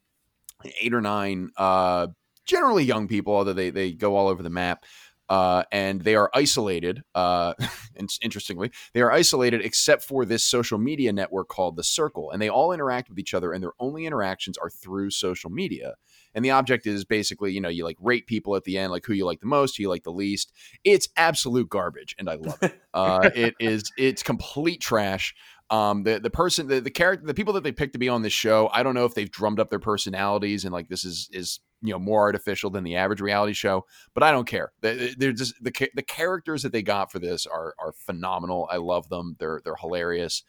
[0.80, 2.08] eight or nine, uh,
[2.44, 4.84] generally young people, although they they go all over the map.
[5.28, 7.02] Uh, and they are isolated.
[7.12, 7.52] Uh,
[7.96, 12.40] and interestingly, they are isolated except for this social media network called the Circle, and
[12.40, 15.94] they all interact with each other, and their only interactions are through social media.
[16.36, 19.06] And the object is basically, you know, you like rate people at the end, like
[19.06, 20.52] who you like the most, who you like the least.
[20.84, 22.80] It's absolute garbage, and I love it.
[22.96, 25.34] Uh, it is it's complete trash.
[25.68, 28.22] Um, the the person, the, the character, the people that they picked to be on
[28.22, 31.28] this show, I don't know if they've drummed up their personalities and like this is
[31.32, 33.84] is you know more artificial than the average reality show.
[34.14, 34.72] But I don't care.
[34.80, 38.68] They- They're just the the characters that they got for this are are phenomenal.
[38.70, 39.36] I love them.
[39.40, 40.44] They're they're hilarious.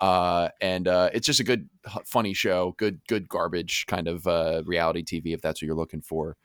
[0.00, 1.70] Uh, and uh, it's just a good,
[2.04, 2.74] funny show.
[2.76, 6.36] Good, good garbage kind of uh, reality TV if that's what you're looking for.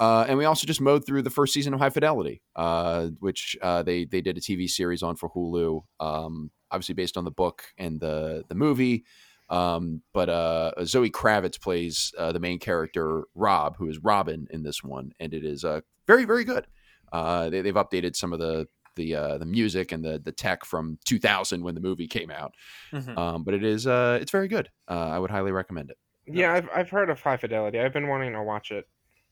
[0.00, 3.56] Uh, and we also just mowed through the first season of High Fidelity, uh, which
[3.62, 7.30] uh, they they did a TV series on for Hulu, um, obviously based on the
[7.30, 9.04] book and the the movie.
[9.50, 14.62] Um, but uh, Zoe Kravitz plays uh, the main character Rob, who is Robin in
[14.62, 16.66] this one, and it is uh, very very good.
[17.12, 20.64] Uh, they, they've updated some of the the uh, the music and the the tech
[20.66, 22.52] from 2000 when the movie came out,
[22.92, 23.16] Mhm.
[23.16, 24.68] um, but it is uh, it's very good.
[24.88, 25.98] Uh, I would highly recommend it.
[26.26, 27.78] Yeah, I've I've heard of High Fidelity.
[27.80, 28.86] I've been wanting to watch it.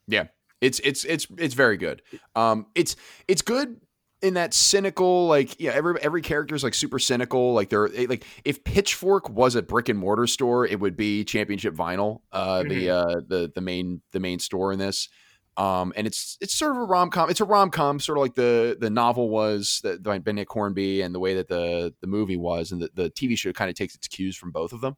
[0.06, 0.28] Yeah,
[0.62, 2.00] it's it's it's it's very good.
[2.34, 2.96] Um, it's
[3.28, 3.80] it's good
[4.26, 8.06] in that cynical like yeah every every character is like super cynical like they're they-
[8.06, 12.62] like if Pitchfork was a brick and mortar store it would be Championship Vinyl uh
[12.62, 15.08] the uh the the main the main store in this
[15.58, 18.22] um and it's it's sort of a rom com it's a rom com sort of
[18.22, 22.06] like the the novel was that by Nick Hornby and the way that the the
[22.06, 24.80] movie was and the, the TV show kind of takes its cues from both of
[24.82, 24.96] them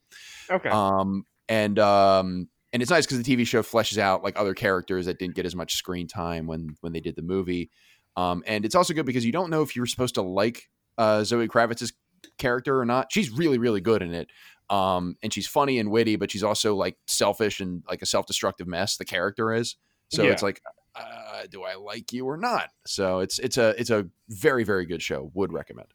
[0.51, 0.69] Okay.
[0.71, 5.07] um, and um, and it's nice because the TV show fleshes out like other characters
[5.07, 7.71] that didn't get as much screen time when when they did the movie.
[8.19, 10.69] Um, and it's also good because you don't know if you were supposed to like
[10.97, 11.93] uh, Zoe Kravitz's
[12.39, 13.13] character or not.
[13.13, 14.29] She's really really good in it.
[14.71, 18.27] Um, and she's funny and witty, but she's also like selfish and like a self
[18.27, 18.97] destructive mess.
[18.97, 19.77] The character is.
[20.11, 20.33] So Yeah.
[20.33, 20.61] it's like,
[20.95, 22.71] uh, do I like you or not?
[22.87, 25.31] So it's it's a it's a very very good show.
[25.35, 25.89] Would recommend.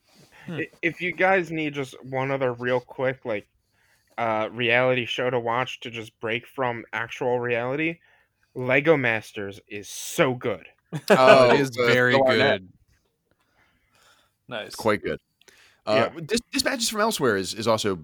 [0.48, 3.48] I- if you guys need just one other real quick like
[4.18, 8.00] uh reality show to watch to just break from actual reality
[8.54, 10.68] lego masters is so good
[11.10, 12.70] Oh, it is very Phil good.
[14.48, 14.76] nice.
[14.76, 15.20] Quite good.
[15.86, 18.00] Uh, Dis- Dispatches from Elsewhere is, is also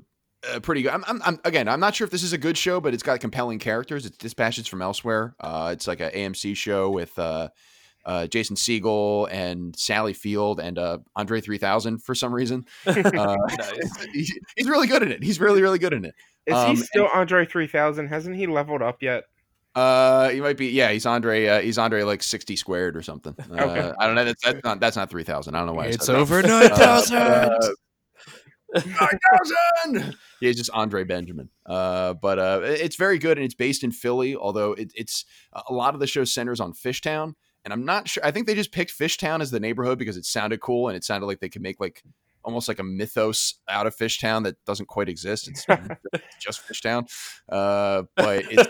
[0.52, 0.92] uh, pretty good.
[0.92, 3.04] I'm, I'm, I'm again, I'm not sure if this is a good show, but it's
[3.04, 4.06] got compelling characters.
[4.06, 5.36] It's Dispatches from Elsewhere.
[5.40, 7.50] Uh, it's like an AMC show with uh,
[8.06, 12.66] uh, Jason Segel and Sally Field and uh, Andre 3000 for some reason.
[12.88, 14.06] Uh, Nice.
[14.14, 15.24] he's, he's really good in it.
[15.24, 16.16] He's really, really good in it.
[16.46, 19.26] is Um, he still andre 3000 hasn't he leveled up yet
[19.76, 20.67] Uh, he might be.
[20.67, 21.45] Yeah, he's Andre.
[21.45, 23.36] Uh, he's Andre like 60 squared or something.
[23.51, 23.91] Uh, Okay.
[23.99, 24.26] I don't know.
[24.26, 24.80] That's, that's not.
[24.80, 25.53] That's not 3000.
[25.53, 25.86] I don't know why.
[25.86, 26.20] I It's said that.
[26.20, 27.17] over nine thousand.
[27.17, 27.57] Uh,
[28.76, 28.86] Nine
[29.32, 30.15] thousand.
[30.41, 31.49] Yeah, it's just Andre Benjamin.
[31.65, 34.36] Uh, but uh, it's very good and it's based in Philly.
[34.36, 37.34] Although it, it's a lot of the show centers on Fishtown,
[37.65, 38.24] and I'm not sure.
[38.24, 41.03] I think they just picked Fishtown as the neighborhood because it sounded cool and it
[41.03, 42.03] sounded like they could make like
[42.43, 45.47] almost like a mythos out of Fishtown that doesn't quite exist.
[45.47, 45.65] It's
[46.39, 47.09] just Fishtown,
[47.51, 48.70] uh, but it's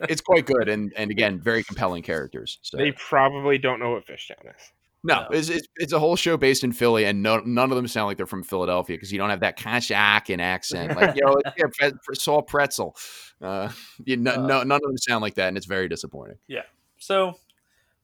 [0.00, 2.58] it's quite good and and again very compelling characters.
[2.62, 2.76] So.
[2.76, 4.72] they probably don't know what fishtown is
[5.02, 5.28] No, No.
[5.30, 8.06] It's, it's it's a whole show based in Philly, and no, none of them sound
[8.06, 10.96] like they're from Philadelphia because you don't have that Conshohocken accent.
[10.96, 12.96] Like, yo, let's get pre- pre- Saul Pretzel.
[13.40, 13.70] Uh,
[14.04, 16.38] you, no, no, none of them sound like that, and it's very disappointing.
[16.48, 16.62] Yeah.
[16.98, 17.34] So,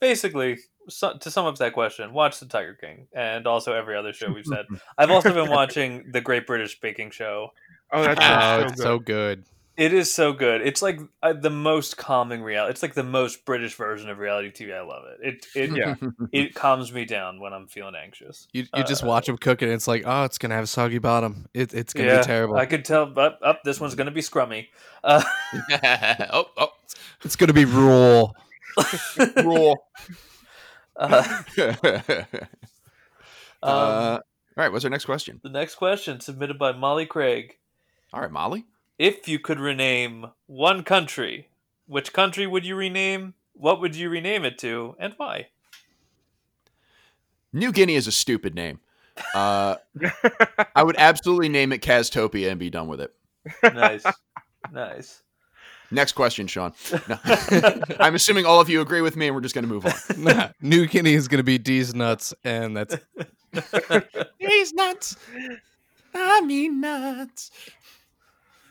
[0.00, 0.58] basically,
[0.88, 4.30] so, to sum up that question, watch the Tiger King and also every other show
[4.30, 4.66] we've said.
[4.98, 7.50] I've also been watching the Great British Baking Show.
[7.92, 8.82] oh that's Oh, so it's good.
[8.82, 9.44] so good.
[9.76, 10.60] It is so good.
[10.60, 12.72] It's like uh, the most calming reality.
[12.72, 14.74] It's like the most British version of reality TV.
[14.74, 15.20] I love it.
[15.26, 15.94] It it Yeah.
[16.32, 18.46] it calms me down when I'm feeling anxious.
[18.52, 20.64] You, you just Uh, watch them cook it, and it's like, oh, it's gonna have
[20.64, 21.46] a soggy bottom.
[21.54, 22.56] It, it's gonna yeah, be terrible.
[22.56, 23.18] I could tell.
[23.18, 23.62] Up, up.
[23.64, 24.66] This one's gonna be scrummy.
[25.02, 25.22] Uh,
[26.30, 26.72] oh, oh,
[27.22, 28.26] It's gonna be raw.
[29.42, 29.86] rule.
[30.96, 32.22] uh, uh,
[33.62, 34.20] um, all
[34.56, 35.40] right, what's our next question?
[35.42, 37.56] the next question submitted by Molly Craig.
[38.12, 38.66] All right, Molly.
[39.00, 41.48] If you could rename one country,
[41.86, 43.32] which country would you rename?
[43.54, 45.46] What would you rename it to, and why?
[47.50, 48.78] New Guinea is a stupid name.
[49.34, 49.76] Uh,
[50.76, 53.14] I would absolutely name it Castopia and be done with it.
[53.62, 54.04] Nice,
[54.70, 55.22] nice.
[55.90, 56.74] Next question, Sean.
[57.08, 57.18] No.
[58.00, 59.94] I'm assuming all of you agree with me, and we're just going to move on.
[60.22, 62.96] Nah, New Guinea is gonna be D's nuts, and that's
[64.38, 65.16] He's nuts.
[66.14, 67.50] I mean nuts.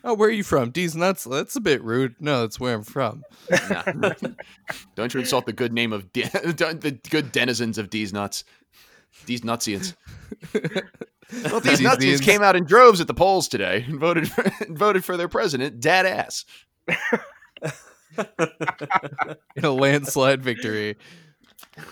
[0.03, 0.71] Oh, where are you from?
[0.71, 1.23] D's nuts.
[1.23, 2.15] That's a bit rude.
[2.19, 3.23] No, that's where I'm from.
[3.69, 3.83] Nah.
[4.95, 8.43] Don't you insult the good name of D- the good denizens of D's nuts.
[9.25, 9.95] D's nutsians.
[10.53, 14.51] Well, these These nutsians came out in droves at the polls today and voted for,
[14.69, 16.45] voted for their president, dad ass.
[19.55, 20.97] In a landslide victory.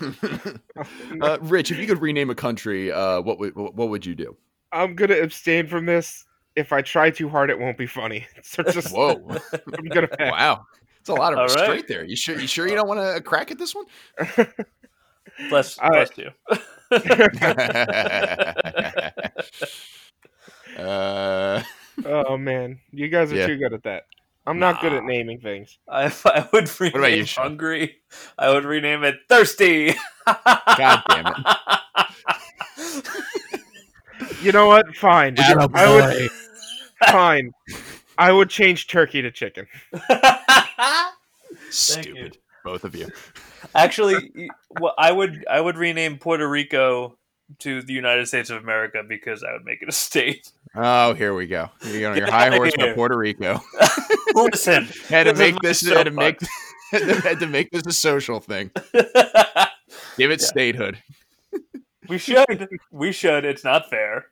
[1.20, 4.36] uh, Rich, if you could rename a country, uh, what would what would you do?
[4.72, 6.24] i'm gonna abstain from this
[6.58, 9.36] if i try too hard it won't be funny so just Whoa!
[9.78, 10.30] i'm gonna pass.
[10.30, 10.66] wow,
[11.00, 11.54] it's a lot of All right.
[11.54, 12.04] restraint there.
[12.04, 12.38] You sure?
[12.38, 13.86] You sure you don't want to crack at this one?
[15.48, 16.10] bless, All right.
[16.14, 16.30] bless you.
[20.76, 21.62] uh,
[22.04, 23.46] oh man you guys are Yeah.
[23.46, 24.04] too good at that
[24.46, 25.76] I'm not good at naming things.
[25.86, 27.44] I, I would rename about you, Sean?
[27.48, 27.96] Hungry.
[28.38, 29.92] I would rename it Thirsty.
[30.26, 31.36] God damn it.
[34.40, 34.96] You know what?
[34.96, 35.36] Fine.
[35.38, 36.28] I would Attaboy.
[37.06, 37.52] Fine.
[38.18, 39.66] I would change turkey to chicken.
[41.70, 42.38] Stupid.
[42.64, 43.08] Both of you.
[43.74, 47.16] Actually, well, I would I would rename Puerto Rico
[47.60, 50.50] to the United States of America because I would make it a state.
[50.74, 51.70] Oh, here we go.
[51.86, 52.92] You're on your Get high horse for.
[52.94, 53.60] Puerto Rico.
[54.34, 56.40] Listen, Had to make this had to make
[56.90, 57.24] soapbox.
[57.24, 58.70] had to make this a social thing.
[60.16, 60.46] Give it Yeah.
[60.46, 60.98] statehood.
[62.08, 63.44] we should we should.
[63.44, 64.26] It's not fair.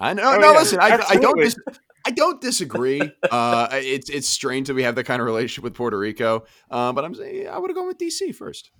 [0.00, 0.22] I know.
[0.34, 0.80] Oh, no, yeah, listen.
[0.80, 1.40] I, I don't.
[1.40, 1.44] absolutely.
[1.44, 3.02] Dis- I don't disagree.
[3.30, 6.44] Uh, it's it's strange that we have that kind of relationship with Puerto Rico.
[6.70, 8.70] Uh, but I'm saying I would have gone with DC first.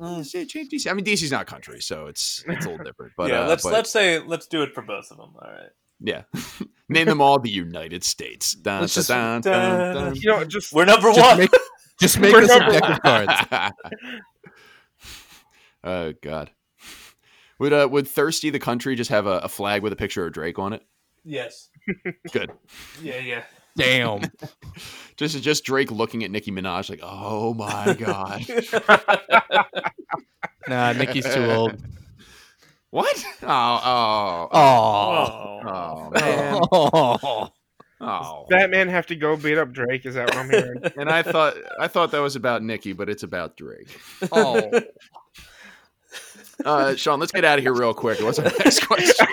[0.00, 0.24] Mm.
[0.24, 0.90] Say change DC.
[0.90, 3.12] I mean, DC's not a country, so it's it's a little different.
[3.16, 5.34] But yeah, uh, let's but, let's say let's do it for both of them.
[5.40, 5.70] All right.
[6.00, 6.22] yeah.
[6.88, 8.54] Name them all the United States.
[8.62, 11.38] Dun, Let's just- dun, dun, dun, You know, just We're number Just one.
[11.38, 11.50] make,
[12.00, 13.72] just make us a deck of cards.
[15.84, 16.50] oh God.
[17.64, 20.34] Would uh would Thirsty the country just have a, a flag with a picture of
[20.34, 20.82] Drake on it?
[21.24, 21.70] yes.
[22.32, 22.52] Good.
[23.00, 23.42] Yeah, yeah.
[23.74, 24.20] Damn.
[25.16, 28.44] Just just Drake looking at Nicki Minaj like, oh my God.
[30.68, 31.82] Nah, Nikki's too old.
[32.90, 33.24] what?
[33.42, 35.60] Oh oh Oh.
[35.64, 35.70] oh.
[35.70, 36.60] oh man.
[36.70, 37.48] Oh.
[38.00, 38.46] Oh.
[38.50, 40.04] Batman have to go beat up Drake.
[40.04, 40.82] Is that what I'm hearing?
[40.98, 43.98] And I thought I thought that was about Nicki, but it's about Drake.
[44.32, 44.70] Oh.
[46.64, 48.20] Uh, Sean, let's get out of here real quick.
[48.20, 49.26] What's our next question?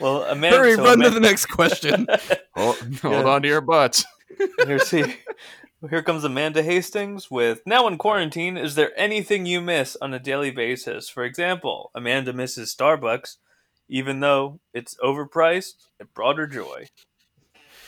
[0.00, 0.58] Well, Amanda.
[0.58, 2.06] Hurry, so run to the next question.
[2.54, 4.04] Hold, hold on to your butts.
[4.66, 5.16] Here, see.
[5.88, 10.18] Here comes Amanda Hastings with Now in quarantine, is there anything you miss on a
[10.18, 11.08] daily basis?
[11.08, 13.36] For example, Amanda misses Starbucks,
[13.88, 16.86] even though it's overpriced, it brought her joy.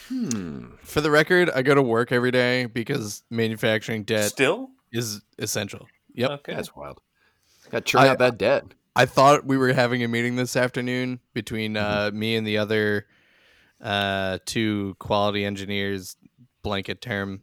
[0.08, 0.66] Hmm.
[0.82, 4.70] For the record, I go to work every day because manufacturing debt Still?
[4.92, 5.88] is essential.
[6.14, 6.30] Yep.
[6.30, 6.54] Okay.
[6.54, 7.00] That's wild.
[7.70, 8.64] Got churn out that debt.
[8.96, 13.06] I thought we were having a meeting this afternoon between uh, me and the other
[13.80, 16.16] uh, two quality engineers.
[16.62, 17.40] Blanket term,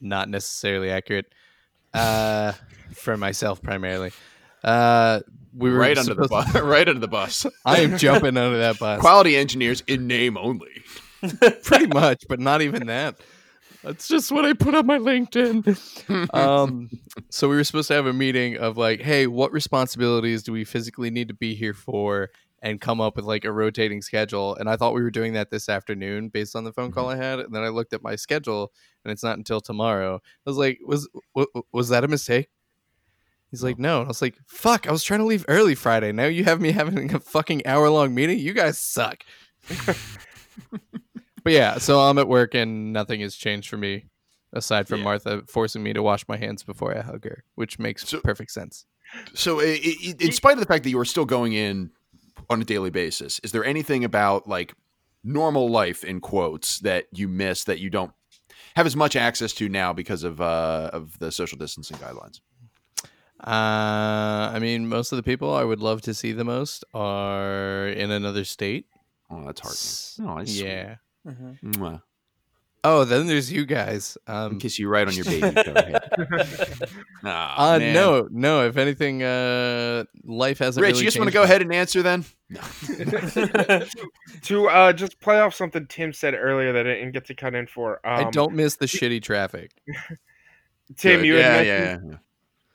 [0.00, 1.26] not necessarily accurate
[1.94, 2.52] uh,
[2.94, 4.10] for myself primarily.
[4.64, 5.20] Uh,
[5.54, 6.54] we were right under the bus.
[6.60, 7.46] right under the bus.
[7.64, 10.82] I am jumping under that bus, Quality engineers in name only.
[11.62, 13.20] pretty much, but not even that.
[13.88, 16.34] That's just what I put on my LinkedIn.
[16.34, 16.90] um,
[17.30, 20.64] so we were supposed to have a meeting of like, hey, what responsibilities do we
[20.64, 22.28] physically need to be here for,
[22.60, 24.56] and come up with like a rotating schedule.
[24.56, 27.16] And I thought we were doing that this afternoon based on the phone call I
[27.16, 28.72] had, and then I looked at my schedule,
[29.04, 30.16] and it's not until tomorrow.
[30.16, 32.50] I was like, was w- was that a mistake?
[33.50, 34.00] He's like, no.
[34.00, 36.12] And I was like, fuck, I was trying to leave early Friday.
[36.12, 38.38] Now you have me having a fucking hour long meeting.
[38.38, 39.24] You guys suck.
[41.44, 44.06] but yeah, so I'm at work and nothing has changed for me
[44.52, 45.04] aside from Yeah.
[45.04, 48.50] Martha forcing me to wash my hands before I hug her, which makes So- perfect
[48.50, 48.86] sense.
[49.34, 51.90] So, i i in spite of the fact that you are still going in
[52.50, 54.74] on a daily basis, is there anything about like
[55.24, 58.12] normal life in quotes that you miss that you don't
[58.76, 62.40] have as much access to now because of uh, of the social distancing guidelines?
[63.40, 67.88] Uh, I mean, most of the people I would love to see the most are
[67.88, 68.86] in another state.
[69.30, 70.30] Oh, that's S- hard.
[70.30, 70.66] Oh, that's sweet.
[70.66, 70.96] yeah.
[71.28, 71.70] Mm-hmm.
[71.72, 72.02] Mwah.
[72.84, 74.16] Oh, then there's you guys.
[74.26, 75.50] Um, Kiss you right on your baby.
[75.50, 76.08] Go ahead.
[77.24, 77.92] Uh, man.
[77.92, 78.66] no, no.
[78.66, 80.82] If anything, uh, life hasn't.
[80.82, 82.24] Rich, really you just want to go ahead and answer then?
[84.42, 87.54] to uh, just play off something Tim said earlier that I didn't get to cut
[87.54, 88.00] in for.
[88.06, 89.72] Um, I don't miss the shitty traffic.
[90.96, 91.26] Tim, Good.
[91.26, 92.18] you had yeah, mentioned, yeah, yeah.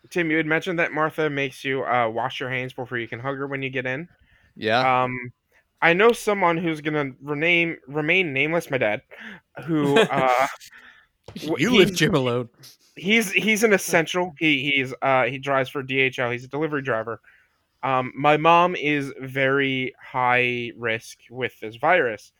[0.09, 3.19] Tim, you had mentioned that Martha makes you uh, wash your hands before you can
[3.19, 4.09] hug her when you get in.
[4.55, 5.03] Yeah.
[5.03, 5.31] Um,
[5.83, 8.71] I know someone who's gonna rename remain nameless.
[8.71, 9.01] My dad,
[9.65, 10.47] who uh,
[11.35, 12.49] you he- leave Jim alone.
[12.95, 14.33] he's he's an essential.
[14.39, 16.31] He he's uh he drives for DHL.
[16.31, 17.21] He's a delivery driver.
[17.83, 22.31] Um, my mom is very high risk with this virus.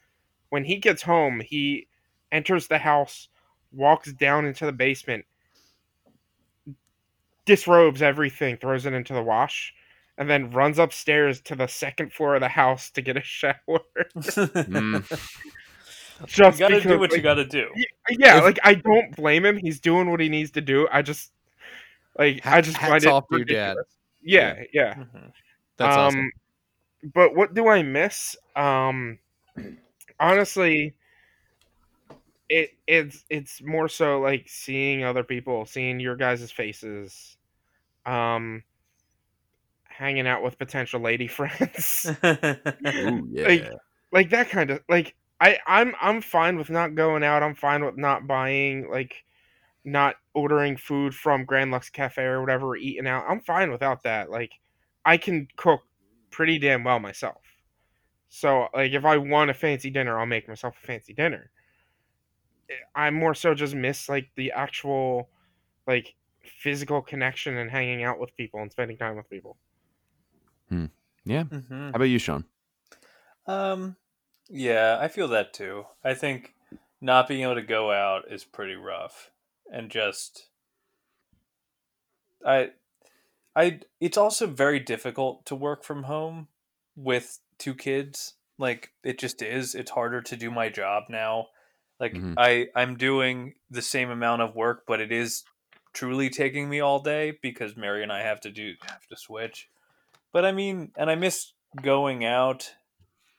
[0.50, 1.88] When he gets home, he
[2.32, 3.28] enters the house,
[3.74, 5.26] walks down into the basement,
[7.46, 9.74] disrobes everything, throws it into the wash,
[10.18, 13.54] and then runs upstairs to the second floor of the house to get a shower.
[14.16, 15.10] Mm.
[15.10, 15.18] you
[16.28, 17.68] Just gotta because, do what you gotta do.
[18.10, 19.58] yeah, If- like I don't blame him.
[19.58, 20.88] He's doing what he needs to do.
[20.92, 21.32] I just
[22.18, 23.76] like I just hats find it off to your dad.
[23.78, 23.88] ridiculous.
[24.22, 24.94] Yeah, yeah.
[24.96, 25.32] Mhm.
[25.78, 26.32] That's um, awesome.
[27.14, 28.38] But what do I miss?
[28.56, 29.20] Um,
[30.20, 30.94] honestly,
[32.50, 37.38] it it's it's more so like seeing other people, seeing your guys' faces,
[38.06, 38.64] um,
[39.98, 43.48] hanging out with potential lady friends, Ooh, yeah.
[43.48, 43.72] Like-
[44.12, 47.42] like that kind of like I I'm I'm fine with not going out.
[47.44, 49.24] I'm fine with not buying like
[49.84, 53.26] not ordering food from Grand Lux Cafe or whatever eating out.
[53.28, 54.30] I'm fine without that.
[54.30, 54.52] Like
[55.04, 55.82] I can cook
[56.30, 57.42] pretty damn well myself.
[58.30, 61.50] So like if I want a fancy dinner, I'll make myself a fancy dinner.
[62.70, 65.30] Eh, I more so just miss like the actual
[65.88, 69.58] like physical connection and hanging out with people and spending time with people.
[71.26, 71.44] Yeah.
[71.44, 71.90] Mm-hmm.
[71.90, 72.46] How about you, Sean?
[73.46, 73.96] Um,
[74.50, 75.86] yeah, I feel that too.
[76.04, 76.54] I think
[77.02, 79.32] not being able to go out is pretty rough,
[79.72, 80.50] and just
[82.46, 82.72] I,
[83.56, 83.80] I.
[84.00, 86.48] It's also very difficult to work from home
[86.96, 88.36] with two kids.
[88.58, 89.76] Like it just is.
[89.76, 91.48] It's harder to do my job now.
[92.00, 92.36] Like Mhm.
[92.38, 95.44] I, I'm doing the same amount of work, but it is
[95.94, 99.70] truly taking me all day because Mary and I have to do have to switch.
[100.34, 102.74] But I mean, and I miss going out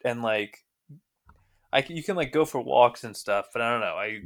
[0.04, 0.64] and like
[1.72, 3.96] I you can like go for walks and stuff, but I don't know.
[3.96, 4.20] I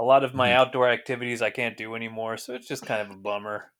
[0.00, 0.54] a lot of my Mhm.
[0.54, 3.72] outdoor activities I can't do anymore, so it's just kind of a bummer.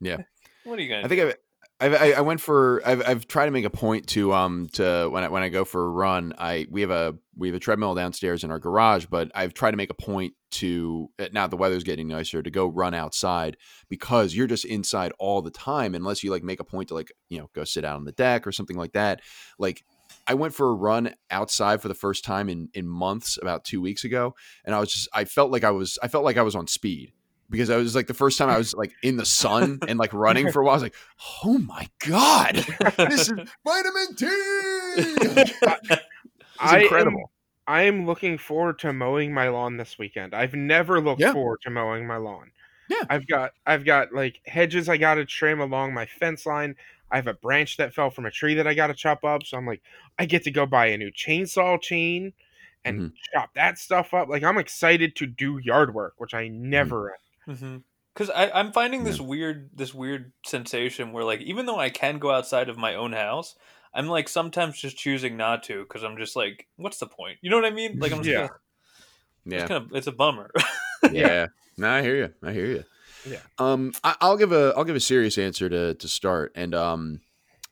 [0.00, 0.18] Yeah.
[0.64, 1.04] What are you gonna?
[1.04, 1.34] I think I've, I've,
[1.80, 5.24] I I went for I've, I've tried to make a point to um to when
[5.24, 7.94] I when I go for a run I we have a we have a treadmill
[7.94, 11.56] downstairs in our garage but I've tried to make a point to uh, now the
[11.56, 13.56] weather's getting nicer to go run outside
[13.88, 17.12] because you're just inside all the time unless you like make a point to like
[17.28, 19.20] you know go sit out on the deck or something like that.
[19.58, 19.84] Like
[20.28, 23.80] I went for a run outside for the first time in in months about 2
[23.80, 26.42] weeks ago and I was just I felt like I was I felt like I
[26.42, 27.12] was on speed
[27.50, 30.12] because I was like the first time I was like in the sun and like
[30.12, 30.72] running for a while.
[30.72, 30.94] I was like,
[31.44, 32.56] oh my god,
[32.96, 33.32] this is
[33.64, 34.26] vitamin T.
[34.28, 35.52] It's
[36.58, 37.30] I am- incredible.
[37.66, 40.34] I am looking forward to mowing my lawn this weekend.
[40.34, 41.32] I've never looked Yeah.
[41.32, 42.50] forward to mowing my lawn.
[42.90, 43.00] Yeah.
[43.08, 46.76] I've got I've got like hedges I got to trim along my fence line.
[47.10, 49.44] I have a branch that fell from a tree that I got to chop up.
[49.44, 49.80] So I'm like,
[50.18, 52.34] I get to go buy a new chainsaw chain
[52.84, 53.12] and Mhm.
[53.32, 54.28] chop that stuff up.
[54.28, 57.16] Like I'm excited to do yard work, which I never.
[57.46, 62.18] Because I I'm finding this weird this weird sensation where like even though I can
[62.18, 63.54] go outside of my own house,
[63.92, 67.38] I'm like sometimes just choosing not to because I'm just like, what's the point?
[67.42, 67.98] You know what I mean?
[68.00, 68.48] Like I'm just Yeah.
[68.48, 68.50] gonna,
[69.46, 70.50] Yeah, it's kind of it's a bummer.
[71.10, 71.46] yeah.
[71.76, 72.34] No, I hear you.
[72.42, 72.84] I hear you.
[73.24, 73.40] Yeah.
[73.58, 77.20] Um, I, I'll give a I'll give a serious answer to to start, and um,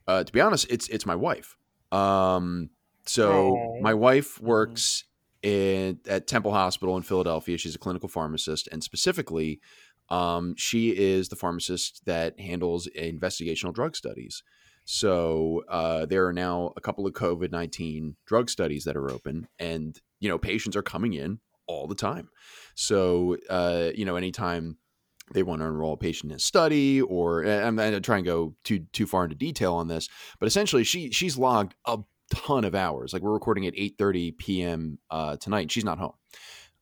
[0.06, 1.56] uh, to be honest, it's it's my wife.
[1.92, 2.70] Um,
[3.06, 3.82] so Aw.
[3.82, 5.04] my wife works
[5.42, 7.58] in at Temple Hospital in Philadelphia.
[7.58, 9.60] She's a clinical pharmacist, and specifically,
[10.08, 14.42] um, she is the pharmacist that handles investigational drug studies.
[14.84, 19.48] So uh, there are now a couple of COVID nineteen drug studies that are open,
[19.58, 22.28] and you know patients are coming in all the time.
[22.74, 24.78] So uh, you know anytime
[25.32, 28.26] they want to enroll a patient in a study, or I'm going to try and
[28.26, 31.98] go too too far into detail on this, but essentially she she's logged a
[32.32, 33.12] ton of hours.
[33.12, 34.98] Like we're recording at 8:30 p.m.
[35.10, 35.70] Uh, tonight.
[35.70, 36.14] She's not home.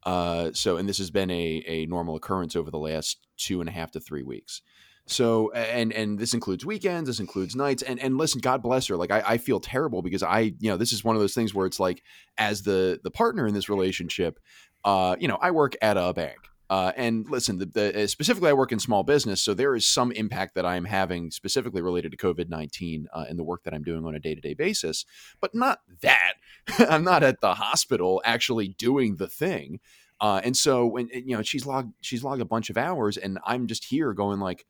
[0.03, 3.69] Uh, so, and this has been a, a normal occurrence over the last two and
[3.69, 4.63] a half to three weeks.
[5.07, 8.97] So, and and this includes weekends, this includes nights, and and listen, God bless her.
[8.97, 11.53] Like I, I feel terrible because I, you know, this is one of those things
[11.53, 12.03] where it's like,
[12.39, 14.39] as the the partner in this relationship,
[14.85, 16.39] uh, you know, I work at a bank.
[16.71, 20.13] Uh, and listen, the, the, specifically, I work in small business, so there is some
[20.13, 23.83] impact that I'm having specifically related to COVID nineteen uh, in the work that I'm
[23.83, 25.05] doing on a day to day basis,
[25.41, 26.35] but not that.
[26.79, 29.81] I'm not at the hospital actually doing the thing,
[30.21, 33.41] uh, and so when you know she's logged she's logged a bunch of hours, and
[33.45, 34.65] I'm just here going like,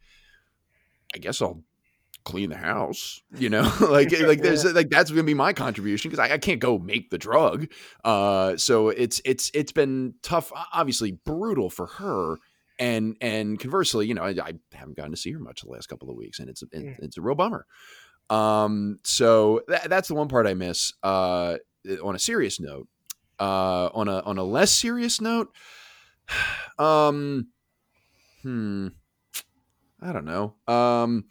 [1.15, 1.63] I guess I'll
[2.25, 3.63] clean the house you know?
[3.81, 7.11] Like like there's like that's gonna be my contribution because I, I can't go make
[7.11, 7.69] the drug.
[8.05, 12.37] Uh so it's it's it's been tough obviously brutal for her.
[12.79, 15.89] And and conversely you know i, I haven't gotten to see her much the last
[15.89, 17.67] couple of weeks and it's a, it, it's a real bummer.
[18.29, 21.57] Um so tha- that's the one part i miss uh
[22.03, 22.89] on a serious note.
[23.39, 25.49] Uh on a on a less serious note
[26.79, 27.49] um
[28.43, 28.89] hmm
[30.03, 30.55] i don't know.
[30.67, 31.25] Um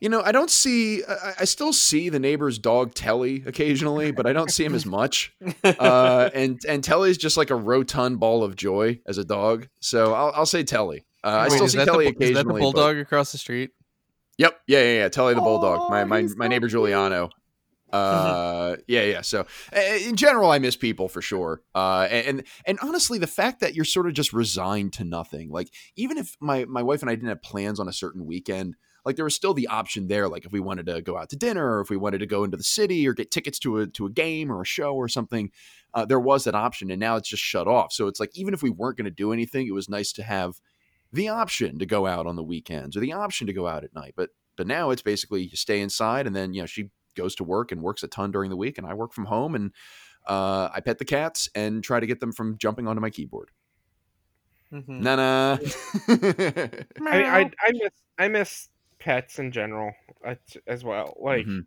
[0.00, 1.02] you know, I don't see.
[1.04, 4.86] I, I still see the neighbor's dog Telly occasionally, but I don't see him as
[4.98, 5.34] much.
[5.64, 9.68] Uh, and and Telly's just like a rotund ball of joy as a dog.
[9.80, 11.04] So I'll, I'll say Telly.
[11.24, 12.30] Uh, I still see that the Telly occasionally.
[12.30, 13.70] Is that the but- bulldog across the street?
[14.38, 14.56] Yep.
[14.68, 15.08] Yeah, yeah, yeah.
[15.08, 15.90] Telly the bulldog.
[15.90, 16.72] My my my neighbor cute.
[16.72, 17.30] Giuliano.
[17.92, 19.20] Uh, yeah, yeah.
[19.22, 21.62] So uh, in general, I miss people for sure.
[21.74, 25.50] Uh, and and honestly, the fact that you're sort of just resigned to nothing.
[25.50, 28.76] Like even if my my wife and I didn't have plans on a certain weekend,
[29.08, 30.28] like there was still the option there.
[30.28, 32.44] Like if we wanted to go out to dinner, or if we wanted to go
[32.44, 35.08] into the city, or get tickets to a to a game or a show or
[35.08, 35.50] something,
[35.94, 36.90] uh, there was that option.
[36.90, 37.90] And now it's just shut off.
[37.90, 40.22] So it's like even if we weren't going to do anything, it was nice to
[40.22, 40.60] have
[41.10, 43.94] the option to go out on the weekends or the option to go out at
[43.94, 44.12] night.
[44.14, 47.44] But but now it's basically you stay inside and then you know she goes to
[47.44, 49.72] work and works a ton during the week and I work from home and
[50.26, 53.50] uh, I pet the cats and try to get them from jumping onto my keyboard.
[54.70, 55.00] Mhm.
[55.00, 55.58] Na na.
[57.10, 58.68] I, I I miss I miss
[58.98, 59.92] pets in general
[60.24, 60.36] uh,
[60.66, 61.16] as well.
[61.20, 61.66] Like Mhm.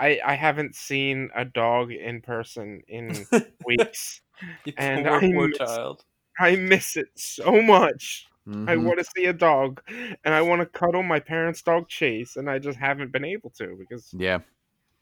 [0.00, 3.26] I I haven't seen a dog in person in
[3.64, 4.22] weeks.
[4.78, 6.04] And poor, I poor miss- child.
[6.38, 8.26] I miss it so much.
[8.66, 8.84] I Mhm.
[8.84, 12.50] want to see a dog, and I want to cuddle my parents' dog Chase, and
[12.50, 14.40] I just haven't been able to because, Yeah.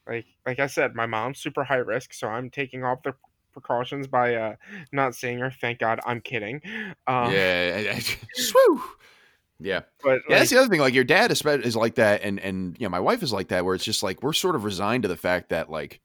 [0.06, 3.14] like, like I said, my mom's super high risk, so I'm taking all the
[3.52, 4.56] precautions by uh
[4.92, 5.50] not seeing her.
[5.50, 6.60] Thank God, I'm kidding.
[7.06, 7.98] Um, yeah.
[8.38, 8.82] Swoo.
[9.64, 9.80] Yeah.
[10.02, 10.80] but Yeah, like, that's the other thing.
[10.80, 13.48] Like your dad is, is like that, and and you know my wife is like
[13.48, 16.00] that, where it's just like we're sort of resigned to the fact that like,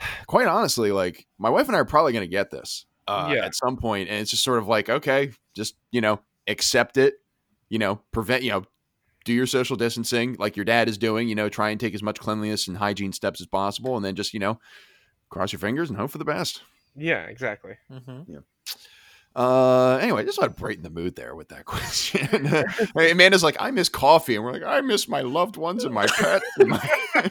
[0.26, 3.44] quite honestly, like my wife and I are probably going to get this uh, Yeah.
[3.44, 7.14] at some point, and it's just sort of like okay, just you know accept it,
[7.68, 8.64] you know prevent you know
[9.26, 12.02] do your social distancing like your dad is doing, you know try and take as
[12.02, 14.58] much cleanliness and hygiene steps as possible, and then just you know
[15.28, 16.62] cross your fingers and hope for the best.
[16.96, 17.74] yeah, exactly.
[17.90, 18.22] hmm
[19.36, 22.46] Uh, anyway, just want to brighten the mood there with that question.
[22.96, 25.94] Hey, Amanda's like, I miss coffee, and we're like, I miss my loved ones and
[25.94, 26.90] my pets, and my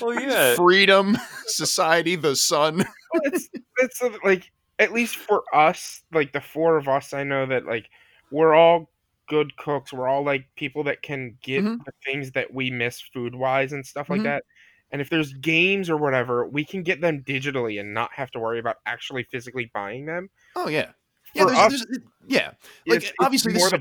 [0.00, 0.54] Well, yeah.
[0.54, 1.16] freedom,
[1.46, 2.78] society, the sun.
[2.78, 7.22] Well, it's it's uh, like at least for us, like the four of us, I
[7.24, 7.88] know that like
[8.30, 8.90] we're all
[9.28, 9.92] good cooks.
[9.92, 11.78] We're all like people that can get Mhm.
[11.84, 14.24] the things that we miss food wise and stuff like Mhm.
[14.24, 14.44] that.
[14.92, 18.38] And if there's games or whatever, we can get them digitally and not have to
[18.38, 20.28] worry about actually physically buying them.
[20.54, 20.92] Oh yeah,
[21.36, 22.46] yeah, there's, us, there's- yeah.
[22.46, 23.76] Like It's- it's obviously, this is, a,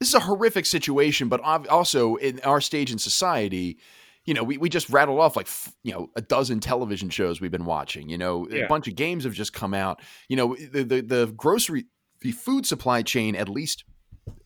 [0.00, 3.78] this is a horrific situation, but also in our stage in society.
[4.24, 5.48] You know, we, we just rattled off like
[5.82, 8.10] you know a dozen television shows we've been watching.
[8.10, 10.00] You know, a bunch of games have just come out.
[10.28, 11.86] You know, the the, the grocery,
[12.20, 13.84] the food supply chain, at least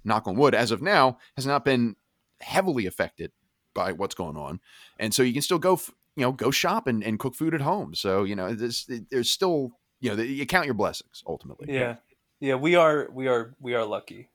[0.05, 1.97] knock on wood, as of now, has not been
[2.41, 3.33] heavily affected
[3.75, 4.61] by what's going on,
[5.01, 7.53] and so you can still go, f- you know, go shop and, and cook food
[7.55, 7.93] at home.
[7.95, 9.73] So you know, there's there's still
[10.03, 11.73] you know, you count your blessings ultimately.
[11.75, 11.97] Yeah.
[12.41, 14.29] Yeah, we are we are we are lucky.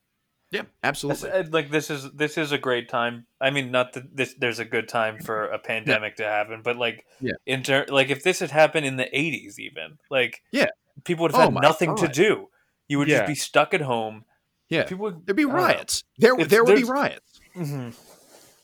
[0.50, 1.30] yeah, absolutely.
[1.30, 3.28] uh, like this is this is a great time.
[3.42, 6.78] I mean, not that this there's a good time for a pandemic to happen, but
[6.78, 7.34] like Yeah.
[7.46, 10.68] in ter- like if this had happened in the 80s even, like Yeah.
[11.04, 12.48] people would Oh have had my nothing to do.
[12.88, 13.18] You would Yeah.
[13.18, 14.24] just be stuck at home.
[14.70, 15.64] Yeah, People would there'd be I don't know.
[15.64, 16.04] riots.
[16.18, 17.40] There, there would be riots.
[17.56, 17.94] Mhm.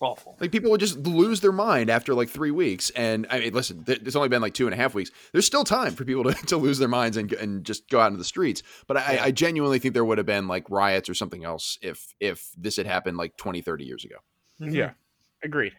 [0.03, 0.35] Awful.
[0.41, 2.89] Like people would just lose their mind after like three weeks.
[2.89, 5.11] And I mean, listen, th- it's only been like two and a half weeks.
[5.31, 8.07] There's still time for people to, to lose their minds and and just go out
[8.07, 8.63] into the streets.
[8.85, 9.23] But I, Yeah.
[9.23, 12.75] I genuinely think there would have been like riots or something else if if this
[12.75, 14.17] had happened like 20, 30 years ago.
[14.59, 14.73] Mhm.
[14.73, 14.91] Yeah,
[15.41, 15.73] agreed.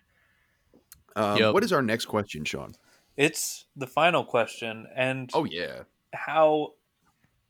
[1.17, 1.53] Um, Yep.
[1.55, 2.75] What is our next question, Sean?
[3.17, 5.83] It's the final question, and Oh yeah,
[6.15, 6.73] how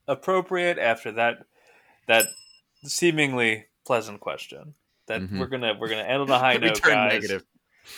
[0.09, 1.47] appropriate after that
[2.09, 2.27] that
[2.85, 4.75] seemingly pleasant question
[5.07, 5.39] that Mhm.
[5.39, 7.45] we're gonna we're gonna end on a high note, turn guys, negative.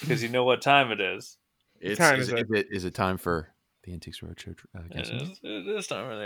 [0.00, 1.36] because you know what time it is.
[1.80, 2.50] It's, time is, is is, it?
[2.50, 3.48] it, is it time for
[3.84, 4.56] the Antiques Roadshow?
[4.74, 5.30] Uh, It guessing game?
[5.30, 6.22] is, it is time for the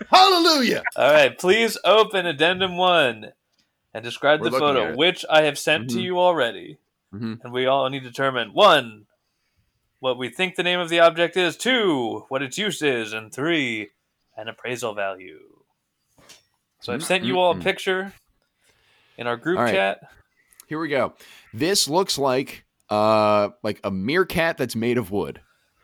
[0.10, 0.82] Hallelujah!
[0.96, 3.32] All right, please open addendum one
[3.92, 6.02] and describe We're the photo, which I have sent to Mhm.
[6.02, 6.78] you already.
[7.12, 7.40] Mhm.
[7.42, 9.06] And we all need to determine one,
[9.98, 13.32] what we think the name of the object is, two, what its use is, and
[13.34, 13.90] three,
[14.36, 15.49] an appraisal value.
[16.80, 18.12] So I've sent you all a picture
[19.18, 19.74] in our group All right.
[19.74, 20.00] chat.
[20.66, 21.14] Here we go.
[21.52, 25.40] This looks like uh like a meerkat that's made of wood.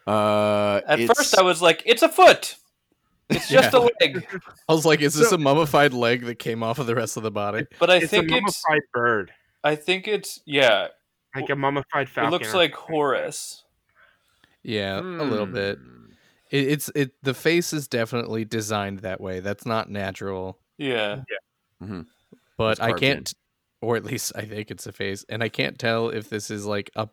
[0.07, 2.57] Uh, At it's- first, I was like, it's a foot.
[3.29, 3.81] It's just Yeah.
[3.81, 4.27] a leg.
[4.69, 7.17] I was like, is this So- a mummified leg that came off of the rest
[7.17, 7.67] of the body?
[7.81, 9.33] But I It's a think it's, mummified bird,
[9.65, 10.89] I think it's, yeah,
[11.35, 12.33] like a mummified falcon.
[12.33, 12.75] it looks like.
[12.75, 13.65] Horus.
[14.63, 15.79] Yeah, a little bit.
[15.79, 16.05] Hmm.
[16.51, 17.11] It, it's it.
[17.23, 19.41] The face is definitely designed that way.
[19.41, 20.59] That's not natural.
[20.79, 21.23] Yeah.
[22.57, 23.33] But I can't,
[23.81, 26.65] or at least I think it's a face, and I can't tell if this is
[26.67, 27.09] like a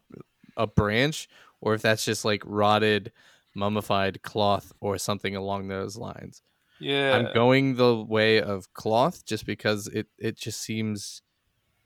[0.57, 1.28] a branch
[1.61, 3.11] or if that's just like rotted,
[3.55, 6.41] mummified cloth or something along those lines.
[6.80, 7.16] Yeah.
[7.16, 11.22] I'm going the way of cloth just because it it just seems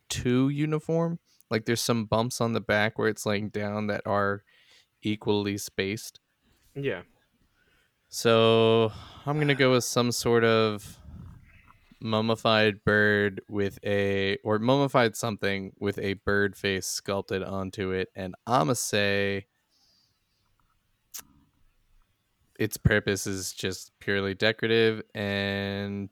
[0.09, 1.19] too uniform.
[1.49, 4.43] Like there's some bumps on the back where it's laying down that are
[5.01, 6.19] equally spaced.
[6.75, 7.01] Yeah,
[8.09, 8.91] So
[9.25, 10.97] I'm gonna go with some sort of
[11.99, 18.35] mummified bird with a or mummified something with a bird face sculpted onto it, and
[18.45, 19.45] I'ma say
[22.59, 26.09] its purpose is just purely decorative and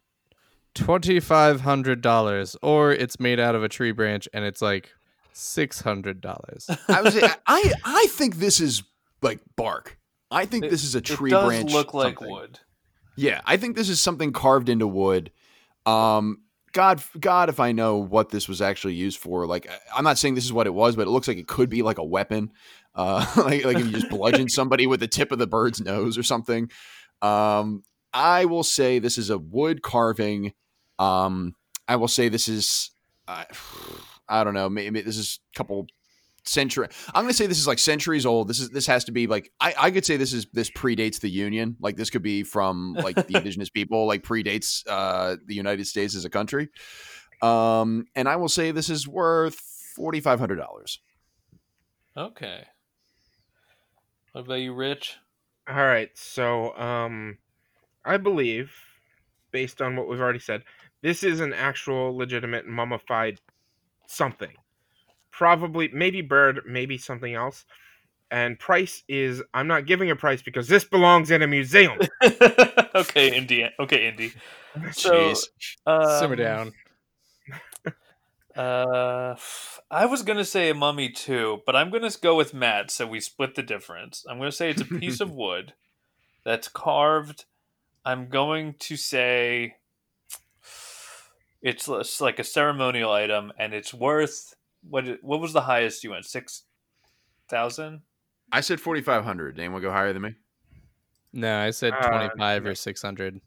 [0.74, 4.92] twenty five hundred dollars, or it's made out of a tree branch and it's like
[5.34, 6.70] six hundred dollars.
[6.88, 7.16] I was
[7.48, 8.84] I I think this is
[9.22, 9.98] like bark.
[10.32, 11.72] I think It- this is a tree it does branch.
[11.72, 12.32] look like something.
[12.34, 12.60] wood.
[13.18, 15.32] Yeah, I think this is something carved into wood.
[15.86, 16.40] Um,
[16.72, 19.48] God, God, if I know what this was actually used for.
[19.48, 21.70] Like, I'm not saying this is what it was, but it looks like it could
[21.70, 22.52] be like a weapon.
[22.94, 26.18] Uh, like, like if you just bludgeon somebody with the tip of the bird's nose
[26.18, 26.70] or something.
[27.22, 27.84] Um,
[28.14, 30.54] I will say this is a wood carving.
[31.00, 31.56] Um,
[31.88, 32.92] I will say this is,
[33.28, 33.46] I
[34.28, 35.88] I don't know, maybe this is a couple
[36.46, 36.88] century.
[37.14, 38.48] I'm going to say this is like centuries old.
[38.48, 41.20] This is this has to be like I, I could say this is this predates
[41.20, 41.78] the Union.
[41.80, 44.06] Like this could be from like the indigenous people.
[44.08, 46.70] Like predates uh, the United States as a country.
[47.42, 49.56] Um, and I will say this is worth
[49.96, 51.00] forty five hundred dollars.
[52.18, 52.64] Okay.
[54.32, 55.18] What about you, Rich?
[55.68, 57.40] All right, so um,
[58.06, 58.72] I believe,
[59.52, 60.64] based on what we've already said,
[61.02, 63.40] this is an actual legitimate mummified
[64.08, 64.54] something.
[65.38, 67.66] Probably, maybe bird, maybe something else.
[68.32, 72.00] And price is I'm not giving a price because this belongs in a museum.
[72.96, 73.70] okay, Indy.
[73.80, 74.34] Okay, Indy.
[74.92, 75.48] So, Jeez.
[75.88, 76.74] um, Simmer down.
[78.56, 79.36] Uh,
[79.92, 82.90] I was gonna say a mummy too, but I'm gonna go with Matt.
[82.90, 84.26] So we split the difference.
[84.30, 85.74] I'm gonna say it's a piece of wood
[86.46, 87.44] that's carved.
[88.06, 89.76] I'm going to say
[91.62, 94.54] it's like a ceremonial item, and it's worth
[94.90, 95.06] what?
[95.22, 96.26] What was the highest you went?
[96.26, 96.64] Six
[97.50, 98.02] thousand.
[98.52, 99.60] I said forty five hundred.
[99.60, 100.36] Anyone go higher than me?
[101.34, 102.70] No, I said Uh, 25 no.
[102.70, 103.42] or 600.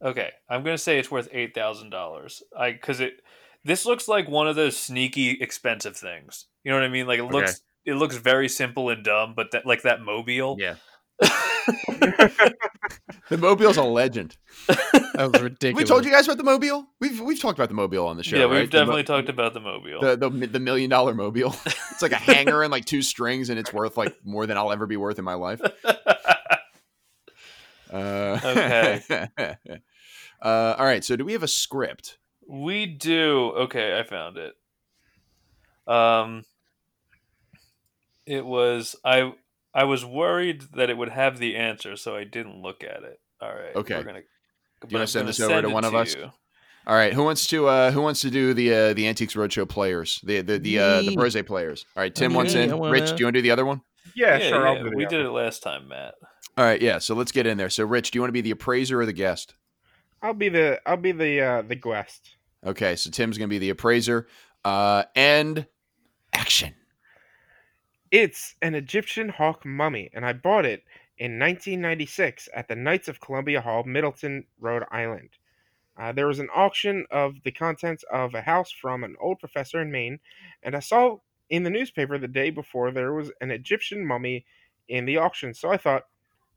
[0.00, 2.42] Okay, I'm gonna say it's worth eight thousand dollars.
[2.56, 3.20] I because it
[3.64, 6.46] this looks like one of those sneaky expensive things.
[6.64, 7.06] You know what I mean?
[7.06, 10.56] Like it looks it looks very simple and dumb, but that like that mobile.
[10.58, 10.76] Yeah.
[13.30, 14.38] The mobile's a legend.
[14.68, 15.76] That was ridiculous.
[15.76, 16.86] we told you guys about the mobile.
[16.98, 18.38] We've we've talked about the mobile on the show.
[18.38, 20.00] yeah, we've The mo- definitely talked about the mobile.
[20.00, 21.54] the, the the million dollar mobile.
[21.66, 24.72] it's like a hanger and like two strings, and it's worth like more than I'll
[24.72, 25.60] ever be worth in my life.
[27.90, 29.00] Uh, Okay.
[30.42, 31.02] uh, all right.
[31.02, 32.18] So, do we have a script?
[32.46, 33.52] we do.
[33.56, 34.54] Okay, I found it.
[35.86, 36.44] Um,
[38.26, 39.32] it was I.
[39.80, 43.20] I was worried that it would have the answer, so I didn't look at it.
[43.40, 43.76] All right.
[43.76, 43.96] Okay.
[43.96, 44.18] We're gonna.
[44.88, 46.14] you wanna send this over to it one of us?
[46.14, 46.30] you.
[46.86, 47.12] All right.
[47.12, 50.20] Who wants to uh, Who wants to do the uh, the Antiques Roadshow players?
[50.24, 51.16] The the the uh, the Me.
[51.16, 51.84] Brose players.
[51.96, 52.14] All right.
[52.14, 52.76] Tim Okay, wants in.
[52.76, 53.82] Wanna- Rich, do you want to do the other one?
[54.16, 54.62] yeah, Yeah, sure.
[54.64, 56.14] yeah, I'll do we did it last time, Matt.
[56.56, 56.80] All right.
[56.82, 56.98] Yeah.
[56.98, 57.70] So let's get in there.
[57.70, 59.54] So, Rich, do you want to be the appraiser or the guest?
[60.22, 62.36] I'll be the I'll be the uh, the guest.
[62.66, 62.96] Okay.
[62.96, 64.26] So Tim's going to be the appraiser.
[64.64, 65.66] Uh, and
[66.32, 66.74] action.
[68.10, 70.84] It's an Egyptian hawk mummy, and I bought it
[71.18, 75.30] in 1996 at the Knights of Columbus Hall, Middletown, Rhode Island.
[75.98, 79.80] Uh, there was an auction of the contents of a house from an old professor
[79.82, 80.20] in Maine,
[80.62, 81.18] and I saw
[81.50, 84.44] in the newspaper the day before there was an Egyptian mummy
[84.88, 85.52] in the auction.
[85.54, 86.04] So I thought,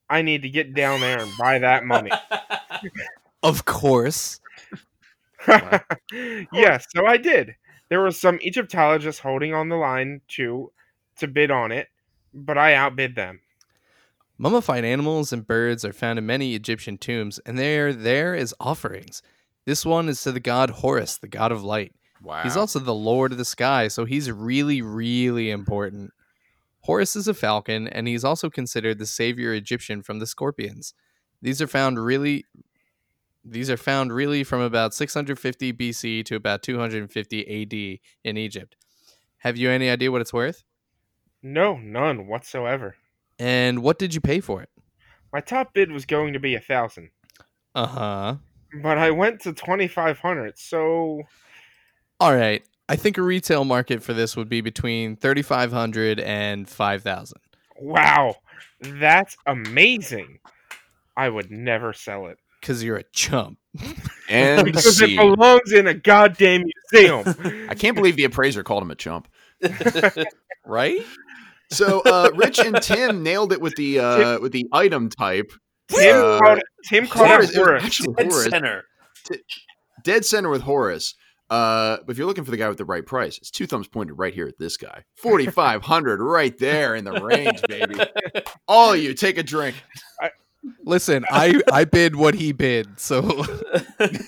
[0.10, 2.12] I need to get down there and buy that mummy.
[3.44, 4.40] Of course.
[5.48, 7.56] yes, so I did.
[7.90, 10.72] There was some Egyptologists holding on the line to
[11.22, 11.88] to bid on it,
[12.34, 13.40] but I outbid them.
[14.38, 18.54] Mummified animals and birds are found in many Egyptian tombs, and they are there as
[18.60, 19.22] offerings.
[19.66, 21.94] This one is to the god Horus, the god of light.
[22.22, 22.44] Wow.
[22.44, 26.12] He's also the lord of the sky, so he's really, really important.
[26.82, 30.94] Horus is a falcon, and he's also considered the savior Egyptian from the scorpions.
[31.42, 32.46] These are found really
[33.44, 38.76] these are found really from about 650 BC to about 250 AD in Egypt.
[39.40, 40.64] Have you any idea what it's worth?
[41.44, 42.96] No, none whatsoever.
[43.40, 44.70] And what did you pay for it?
[45.34, 47.10] My top bid was going to be a thousand,
[47.74, 48.36] Uh-huh.
[48.84, 50.58] but I went to twenty five hundred.
[50.60, 51.22] So
[52.20, 52.64] All right.
[52.90, 57.38] I think a retail market for this would be between 3500 and 5000.
[57.80, 58.36] wow,
[58.82, 60.40] that's amazing.
[61.16, 63.58] I would never sell it Cuz you're a chump.
[64.30, 67.24] and because it belongs in a goddamn museum.
[67.70, 69.30] I can't believe the appraiser called him a chump.
[70.66, 71.00] right?
[71.72, 75.52] So uh, Rich and Tim nailed it with the uh, with the item type.
[75.90, 77.84] Tim Uh, called Tim called Horace, it it was Horus.
[77.84, 78.50] actually Dead Horace.
[78.50, 78.84] center.
[80.04, 81.16] Dead center with Horace.
[81.50, 83.86] Uh, but if you're looking for the guy with the right price, it's two thumbs
[83.88, 85.04] pointed right here at this guy.
[85.18, 87.96] Forty five hundred, right there in the range, baby.
[88.70, 89.76] All of you, take a drink.
[90.86, 93.22] Listen, I I bid what he bid, so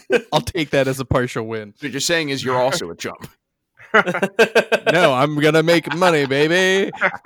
[0.33, 1.73] I'll take that as a partial win.
[1.79, 3.27] What you're saying is you're also a chump.
[3.93, 6.91] No, I'm going to make money, baby.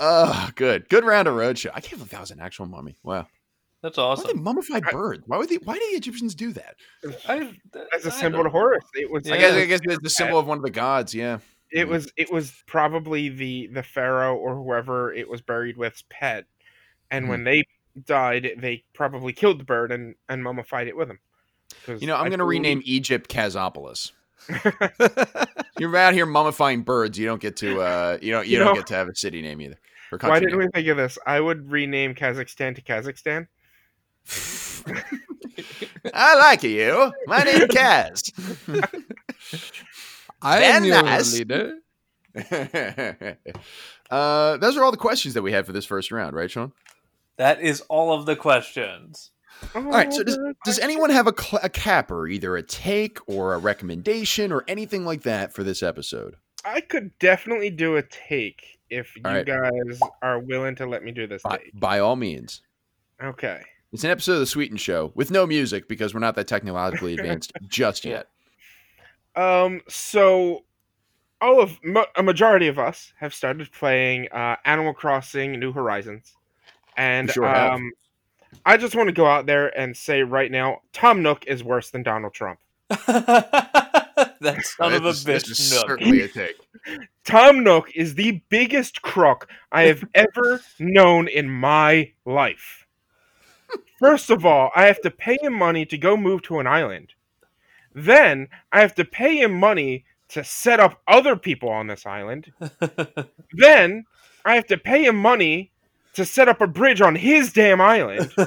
[0.00, 1.70] oh, good, good round of roadshow.
[1.74, 2.96] I can't believe that was an actual mummy.
[3.02, 3.26] Wow.
[3.82, 4.42] That's Why would they awesome.
[4.42, 5.24] mummified bird?
[5.26, 5.56] Why would they?
[5.56, 6.76] Why do the Egyptians do that?
[7.28, 7.52] I,
[7.94, 9.30] As a I symbol don't- Horus, it was.
[9.30, 9.52] I guess.
[9.54, 11.14] I guess it's the symbol of one of the gods.
[11.14, 11.38] Yeah.
[11.70, 16.44] it was it was probably the the pharaoh or whoever it was buried with's pet
[17.10, 17.44] and when mm-hmm.
[17.44, 17.64] they
[18.06, 21.18] died they probably killed the bird and and mummified it with them
[21.84, 24.12] 'cause You know, I'm going to rename Egypt Kazopolis.
[25.78, 27.18] You're out here mummifying birds.
[27.18, 27.80] You don't get to.
[27.80, 28.46] Uh, you don't.
[28.46, 29.76] You, You don't know- get to have a city name either.
[30.12, 30.58] Or Why didn't name.
[30.60, 31.18] we think of this?
[31.26, 33.48] I would rename Kazakhstan to Kazakhstan.
[36.14, 37.12] I like you.
[37.26, 38.32] My name is Kaz.
[40.42, 41.32] I Then am your nice.
[41.36, 41.72] leader.
[44.10, 46.72] uh, those are all the questions that we had for this first round, right, Sean?
[47.36, 49.30] That is all of the questions.
[49.74, 50.22] All right, so
[50.64, 55.04] Does anyone have a, cl- a capper, either a take or a recommendation or anything
[55.04, 56.36] like that for this episode?
[56.64, 59.46] I could definitely do a take if you All right.
[59.46, 61.78] guys are willing to let me do this By, take.
[61.78, 62.62] by all means.
[63.22, 63.62] Okay.
[63.92, 67.14] It's an episode of the Sweeten Show with no music because we're not that technologically
[67.18, 68.28] advanced just yet.
[69.34, 69.80] Um.
[69.88, 70.64] So,
[71.40, 71.78] all of
[72.16, 76.34] a majority of us have started playing uh, Animal Crossing: New Horizons,
[76.96, 77.92] and sure um,
[78.64, 81.90] I just want to go out there and say right now, Tom Nook is worse
[81.90, 82.58] than Donald Trump.
[82.88, 85.50] that son of a This is- bitch.
[85.50, 85.88] is Nook.
[85.88, 86.56] certainly a take.
[87.24, 92.86] Tom Nook is the biggest crook I have ever known in my life.
[93.98, 97.14] First of all, I have to pay him money to go move to an island.
[97.94, 102.52] Then I have to pay him money to set up other people on this island.
[103.52, 104.04] Then
[104.44, 105.72] I have to pay him money
[106.16, 108.32] to set up a bridge on his damn island.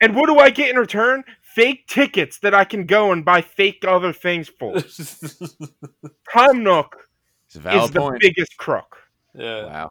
[0.00, 1.24] And what do I get in return?
[1.40, 4.74] Fake tickets that I can go and buy fake other things for.
[6.34, 7.08] Tom Nook
[7.46, 8.98] It's a valid is the biggest crook.
[9.34, 9.64] yeah.
[9.64, 9.90] Wow.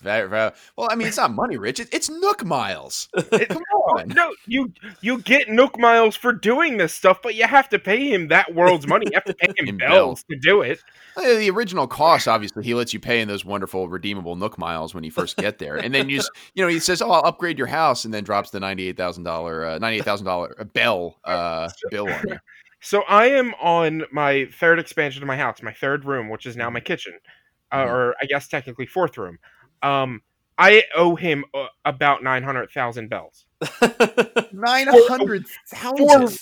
[0.00, 0.88] Very, very well.
[0.90, 1.80] I mean, it's not money, Rich.
[1.80, 3.08] It, it's Nook miles.
[3.48, 4.08] Come on.
[4.08, 8.08] No, you you get Nook miles for doing this stuff, but you have to pay
[8.08, 9.06] him that world's money.
[9.06, 10.80] You have to pay him In bells to do it.
[11.16, 14.94] Uh, The original cost, obviously, he lets you pay in those wonderful redeemable Nook miles
[14.94, 17.24] when you first get there, and then you just, you know, he says, "Oh, I'll
[17.26, 21.16] upgrade your house," and then drops the ninety-eight thousand dollar, uh, ninety-eight thousand dollar bell
[21.24, 22.38] uh, bill on you.
[22.80, 26.56] So I am on my third expansion of my house, my third room, which is
[26.56, 27.14] now my kitchen,
[27.72, 27.90] uh, Mhm.
[27.90, 29.38] or I guess technically fourth room.
[29.82, 30.22] Um,
[30.56, 33.46] I owe him uh, about nine hundred thousand bells
[34.52, 36.38] Nine hundred thousand.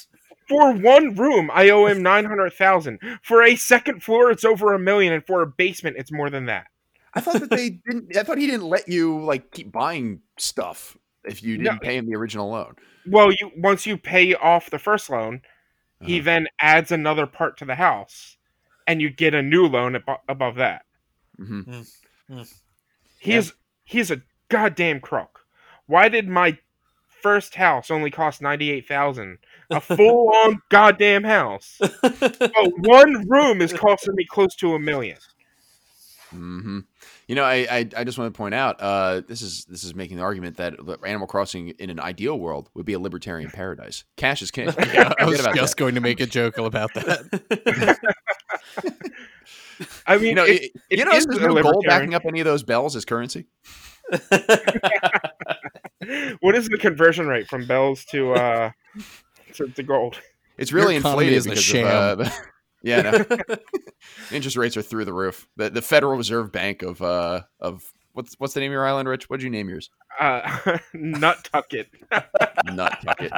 [0.49, 1.51] for one room.
[1.53, 4.31] I owe him nine hundred thousand for a second floor.
[4.31, 6.67] It's over a million, and for a basement, it's more than that.
[7.15, 8.17] I thought that they didn't.
[8.17, 12.07] I thought he didn't let you like keep buying stuff if you didn't pay him
[12.07, 12.75] the original loan.
[13.07, 15.43] Well, you once you pay off the first loan,
[16.03, 16.25] he Uh-huh.
[16.25, 18.37] then adds another part to the house,
[18.87, 20.83] and you get a new loan abo- above that.
[21.37, 21.83] hmm
[23.27, 23.43] He Yeah.
[23.85, 25.41] he's a goddamn crook.
[25.87, 26.59] Why did my
[27.23, 29.39] first house only cost ninety eight thousand?
[29.71, 31.81] A full on goddamn house.
[32.01, 35.19] But one room is costing me close to a million.
[36.31, 36.81] hmm
[37.27, 39.93] You know, I, I I just want to point out uh, this is this is
[39.95, 40.75] making the argument that
[41.05, 44.05] Animal Crossing in an ideal world would be a libertarian paradise.
[44.17, 44.69] Cash is king.
[44.79, 45.77] I was just that.
[45.77, 47.99] going to make a joke about that.
[50.07, 52.23] I mean, You know, it, it- it you know, is there's no gold backing up
[52.27, 53.47] any of those bells as currency.
[56.41, 58.71] what is the conversion rate from bells to uh
[59.55, 60.21] to, to gold?
[60.59, 61.87] It's really Your inflated is a because sham.
[61.87, 62.31] of uh,
[62.83, 63.57] yeah, no.
[64.33, 65.49] interest rates are through the roof.
[65.57, 67.83] The the Federal Reserve Bank of uh of
[68.17, 69.29] what's what's the name of your island, Rich?
[69.31, 69.91] What'd you name yours?
[70.19, 71.89] Uh, nut tucket.
[72.67, 73.31] Nuttucket.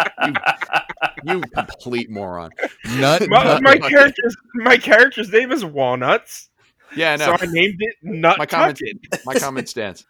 [1.24, 2.50] You, you complete moron.
[2.98, 3.28] Nut.
[3.28, 3.90] My, nut- my Tucket.
[3.90, 6.48] character's my character's name is Walnuts,
[6.96, 7.36] Yeah, so no.
[7.40, 9.20] I named it Nut My comment, Tucket.
[9.26, 10.06] my comment stands.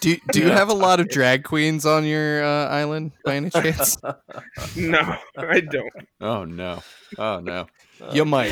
[0.00, 3.50] do do you have a lot of drag queens on your uh, island by any
[3.50, 3.96] chance?
[4.76, 5.90] No, I don't.
[6.20, 6.82] Oh no.
[7.16, 7.66] Oh no.
[8.12, 8.50] you might.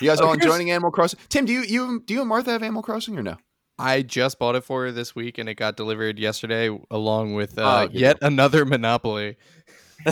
[0.00, 1.18] You guys all Here's- enjoying Animal Crossing?
[1.30, 3.36] Tim, do you you do you and Martha have Animal Crossing or no?
[3.80, 7.58] I just bought it for her this week, and it got delivered yesterday, along with
[7.58, 9.36] Oh, uh, good yet another Monopoly.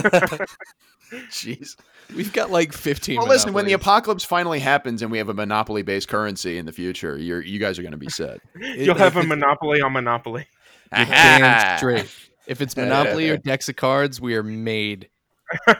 [1.13, 1.75] Jeez.
[2.15, 3.17] We've got like fifteen.
[3.17, 6.65] Well, listen, when the apocalypse finally happens and we have a monopoly based currency in
[6.65, 8.39] the future, you're you guys are going to be set.
[8.59, 10.47] You'll have a monopoly on monopoly.
[10.91, 12.09] Damn straight.
[12.47, 15.09] If it's Monopoly or decks of cards, we are made.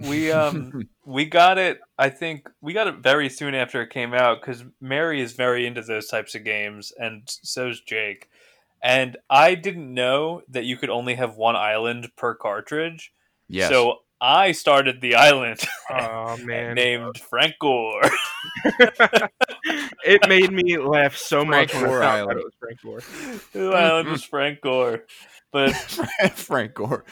[0.00, 4.12] we um we got it i think we got it very soon after it came
[4.12, 8.28] out because mary is very into those types of games and so's jake
[8.82, 13.12] and i didn't know that you could only have one island per cartridge
[13.48, 13.70] Yes.
[13.70, 15.60] so i started the island
[15.90, 18.02] Oh man, named frank gore
[20.04, 22.40] it made me laugh so Frank much when I Gore Island.
[22.40, 23.00] it was Frank Gore.
[23.52, 25.04] the island was frank gore
[25.56, 25.72] but
[26.34, 27.04] Frank Gore.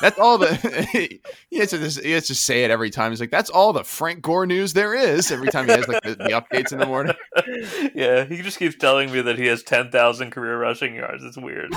[0.00, 0.54] That's all the
[1.50, 3.12] he has to just, he has to say it every time.
[3.12, 6.02] He's like, "That's all the Frank Gore news there is." Every time he has like
[6.02, 7.14] the, the updates in the morning.
[7.94, 11.74] yeah he just keeps telling me that he has 10000 career rushing yards it's weird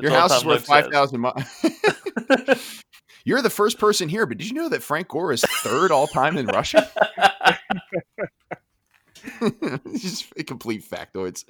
[0.00, 1.20] Your house is worth five thousand.
[1.20, 2.54] Mi-
[3.24, 6.08] You're the first person here, but did you know that Frank Gore is third all
[6.08, 6.90] time in Russia?
[9.92, 11.44] just a complete factoids.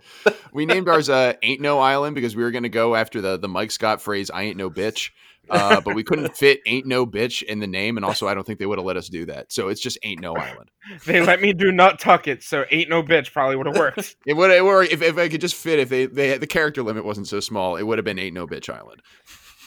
[0.52, 3.38] We named ours uh, "Ain't No Island" because we were going to go after the
[3.38, 5.10] the Mike Scott phrase "I ain't no bitch,"
[5.48, 8.46] uh, but we couldn't fit "Ain't No Bitch" in the name, and also I don't
[8.46, 9.52] think they would have let us do that.
[9.52, 10.70] So it's just "Ain't No Island."
[11.06, 14.16] They let me do not tuck it, so ain't no bitch probably would have worked.
[14.26, 17.04] It would, would if, if I could just fit if they they the character limit
[17.04, 19.02] wasn't so small, it would have been "Ain't No Bitch Island."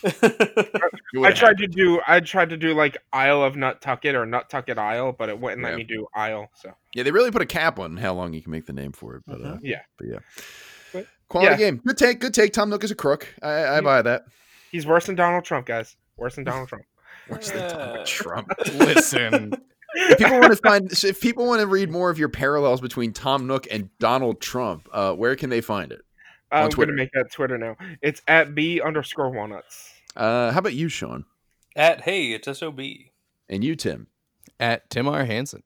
[0.04, 4.16] It would I tried to do I tried to do like Isle of Nut Tucket
[4.16, 5.70] or Nut Tucket Isle, but it wouldn't Yeah.
[5.70, 6.50] let me do Isle.
[6.56, 8.92] So Yeah, they really put a cap on how long you can make the name
[8.92, 9.24] for it.
[9.26, 9.60] But uh, Mhm.
[9.64, 9.82] Yeah.
[9.98, 10.20] but yeah,
[10.94, 11.58] But- quality yeah.
[11.72, 11.82] game.
[11.86, 12.20] Good take.
[12.20, 12.54] Good take.
[12.54, 13.28] Tom Nook is a crook.
[13.42, 13.82] I, I Yeah.
[13.82, 14.26] buy that.
[14.72, 15.96] he's worse than Donald Trump, guys.
[16.18, 16.86] Worse than Donald Trump.
[17.30, 18.50] Worse than Donald Trump.
[18.74, 19.54] Listen,
[19.96, 23.14] if people want to find, if people want to read more of your parallels between
[23.14, 26.02] Tom Nook and Donald Trump, uh, where can they find it?
[26.54, 27.76] I'm gonna make that Twitter now.
[28.02, 29.92] It's at b underscore walnuts.
[30.16, 31.26] Uh, how about you, Sean?
[31.76, 32.80] At hey, it's sob.
[33.50, 34.08] And you, Tim?
[34.60, 35.26] at Tim R.
[35.26, 35.64] Hansen.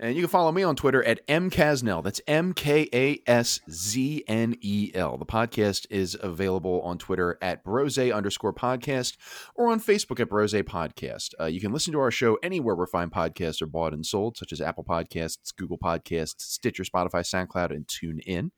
[0.00, 2.02] And you can follow me on Twitter at mkasznel.
[2.02, 5.16] That's M K A S Z N E L.
[5.16, 9.16] The podcast is available on Twitter at brose underscore podcast
[9.54, 11.30] or on Facebook at brose podcast.
[11.40, 14.36] Uh, you can listen to our show anywhere where fine podcasts are bought and sold,
[14.36, 18.50] such as Apple Podcasts, Google Podcasts, Stitcher, Spotify, SoundCloud, and TuneIn.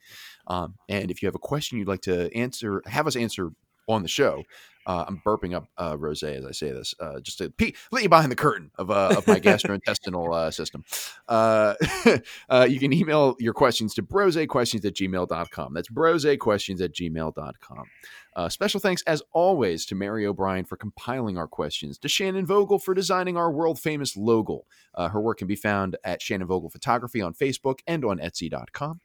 [0.46, 3.50] Um, and if you have a question you'd like to answer, have us answer
[3.88, 4.42] on the show,
[4.86, 8.02] uh, I'm burping up uh, rose as I say this, uh, just to pe- let
[8.02, 10.84] you behind the curtain of, uh, of my gastrointestinal uh, system.
[11.28, 11.74] Uh,
[12.68, 15.74] you can email your questions to brosequestions at gmail.com.
[15.74, 17.84] That's brosequestions at gmail.com.
[18.36, 22.78] Uh, special thanks, as always, to Mary O'Brien for compiling our questions, to Shannon Vogel
[22.78, 24.66] for designing our world famous logo.
[24.97, 29.01] Uh, her work can be found at Shannon Vogel Photography on Facebook and on Etsy.com.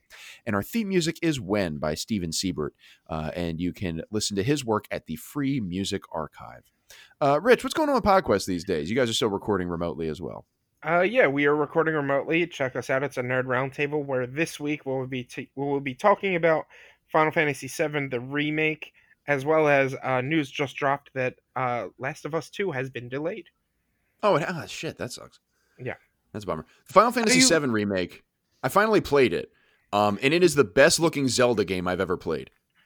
[0.46, 2.74] And our theme music is When by Steven Siebert.
[3.10, 6.72] Uh, and you can listen to his work at the Free Music Archive.
[7.20, 8.90] Uh, Rich, what's going on with PodQuest these days?
[8.90, 10.46] You guys are still recording remotely as well.
[10.84, 12.48] Uh, yeah, we are recording remotely.
[12.48, 13.04] Check us out.
[13.04, 16.66] It's a nerd roundtable where this week we'll be t- we'll be talking about
[17.12, 18.92] Final Fantasy VII, the remake,
[19.28, 23.10] as well as uh, news just dropped that uh, Last of Us Two has been
[23.10, 23.46] delayed.
[24.24, 25.40] Oh, it, ah, shit, that sucks.
[25.80, 25.96] Yeah.
[26.34, 26.66] that's a bummer.
[26.88, 28.24] The Final Fantasy you- VII remake.
[28.64, 29.52] I finally played it,
[29.92, 32.52] um, and it is the best looking Zelda game I've ever played.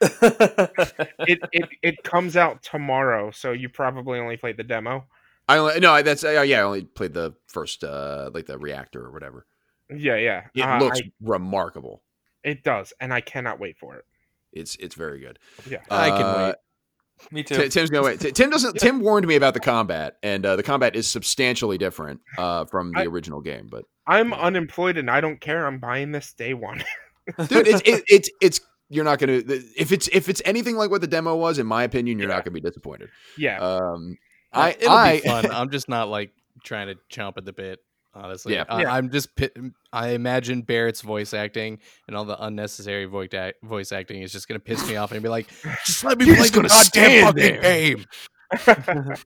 [1.28, 5.06] It it it comes out tomorrow, so you probably only played the demo.
[5.48, 9.04] I only no, that's uh, yeah, I only played the first, uh, like the reactor
[9.04, 9.46] or whatever.
[9.90, 10.46] Yeah, yeah.
[10.54, 12.02] It Uh, looks I- remarkable.
[12.44, 14.04] it does, and I cannot wait for it.
[14.52, 15.38] It's it's very good.
[15.68, 15.78] Yeah.
[15.90, 16.54] I can Uh, wait.
[17.30, 17.56] Me too.
[17.56, 18.20] Ti- Tim's gonna wait.
[18.20, 18.76] Ti- Tim doesn't.
[18.78, 22.92] Tim warned me about the combat, and uh, the combat is substantially different uh, from
[22.92, 23.68] the I- original game.
[23.70, 25.66] But I'm unemployed and I don't care.
[25.66, 26.84] I'm buying this day one.
[27.48, 31.00] dude, it's it, it's it's you're not gonna if it's if it's anything like what
[31.00, 32.36] the demo was, in my opinion, you're Yeah.
[32.36, 33.08] not gonna be disappointed.
[33.38, 33.58] yeah.
[33.60, 34.16] Um,
[34.52, 35.46] I it'll I be fun.
[35.50, 36.32] I'm just not like
[36.64, 37.80] trying to chomp at the bit.
[38.16, 38.64] Honestly, Yeah.
[38.68, 38.94] I, Yeah.
[38.94, 39.36] I'm just.
[39.36, 39.50] pi-
[39.92, 41.78] I imagine Barret's voice acting
[42.08, 45.22] and all the unnecessary voice act, voice acting is just gonna piss me off and
[45.22, 45.46] be like,
[45.84, 49.20] just let me You're play the gonna goddamn stand fucking there." game.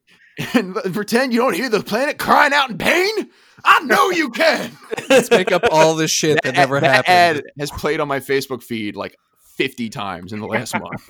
[0.54, 3.30] and pretend you don't hear the planet crying out in pain.
[3.64, 4.72] I know you can.
[5.08, 7.44] Let's make up all this shit that, never that happened.
[7.46, 9.16] ad has played on my Facebook feed like
[9.56, 11.08] 50 times in the last month.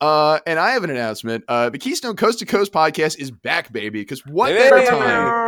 [0.00, 1.44] uh, and I have an announcement.
[1.48, 4.00] Uh, the Keystone Coast to Coast podcast is back, baby.
[4.00, 4.70] Because what Hey!
[4.70, 5.47] better time?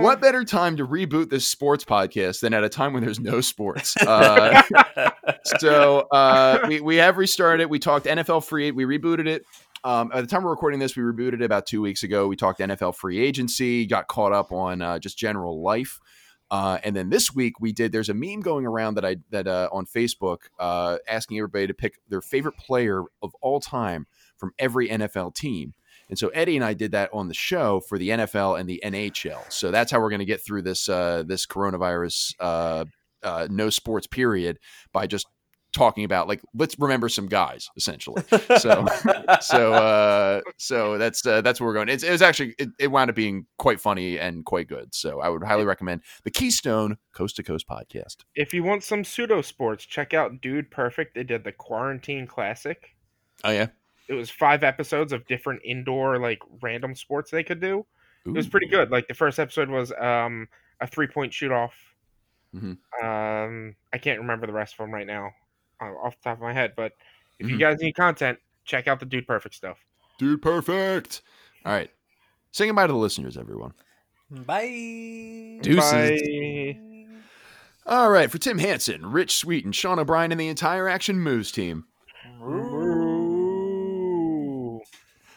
[0.00, 3.40] What better time to reboot this sports podcast than at a time when there's no
[3.40, 3.94] sports?
[4.06, 4.62] Uh,
[5.58, 7.68] so uh, we we have restarted.
[7.68, 8.70] We talked NFL free.
[8.70, 9.44] We rebooted it.
[9.84, 12.28] Um, at the time we're recording this, we rebooted it about two weeks ago.
[12.28, 16.00] We talked NFL free agency, got caught up on uh, just general life,
[16.50, 17.92] uh, and then this week we did.
[17.92, 21.74] There's a meme going around that I that uh, on Facebook uh, asking everybody to
[21.74, 24.06] pick their favorite player of all time
[24.36, 25.74] from every NFL team.
[26.12, 28.82] And so Eddie and I did that on the show for the NFL and the
[28.84, 29.50] NHL.
[29.50, 32.84] So that's how we're going to get through this uh, this coronavirus uh,
[33.22, 34.58] uh, no sports period
[34.92, 35.26] by just
[35.72, 38.22] talking about like let's remember some guys essentially.
[38.58, 38.84] So
[39.40, 41.88] so uh, so that's uh, that's where we're going.
[41.88, 44.94] It's, it was actually it, it wound up being quite funny and quite good.
[44.94, 48.16] So I would highly recommend the Keystone Coast to Coast podcast.
[48.34, 51.14] If you want some pseudo sports, check out Dude Perfect.
[51.14, 52.94] They did the Quarantine Classic.
[53.44, 53.68] Oh yeah,
[54.08, 57.86] It was five episodes of different indoor like random sports they could do.
[58.24, 58.90] It was pretty good.
[58.90, 60.48] Like the first episode was um,
[60.80, 61.74] a three point shoot off.
[62.54, 62.76] Mhm.
[63.02, 65.30] Um, I can't remember the rest of them right now
[65.80, 66.92] uh, off the top of my head, but
[67.38, 67.60] if you Mhm.
[67.60, 69.78] guys need content, check out the Dude Perfect stuff.
[70.18, 71.22] Dude, perfect.
[71.64, 71.90] All right,
[72.52, 73.72] say goodbye to the listeners, everyone.
[74.30, 75.58] Bye.
[75.62, 76.22] Deuces.
[76.22, 76.78] Bye.
[77.86, 81.50] All right, for Tim Hanson, Rich Sweet, and Sean O'Brien, and the entire Action Moves
[81.50, 81.86] team.
[82.42, 82.81] Ooh.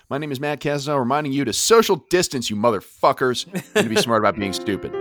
[0.07, 3.95] My name is Matt Casino, reminding you to social distance, you motherfuckers, and to be
[3.95, 4.91] smart about being stupid.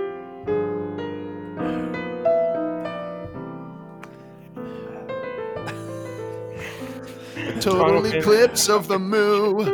[7.60, 9.66] Total eclipse of the moon.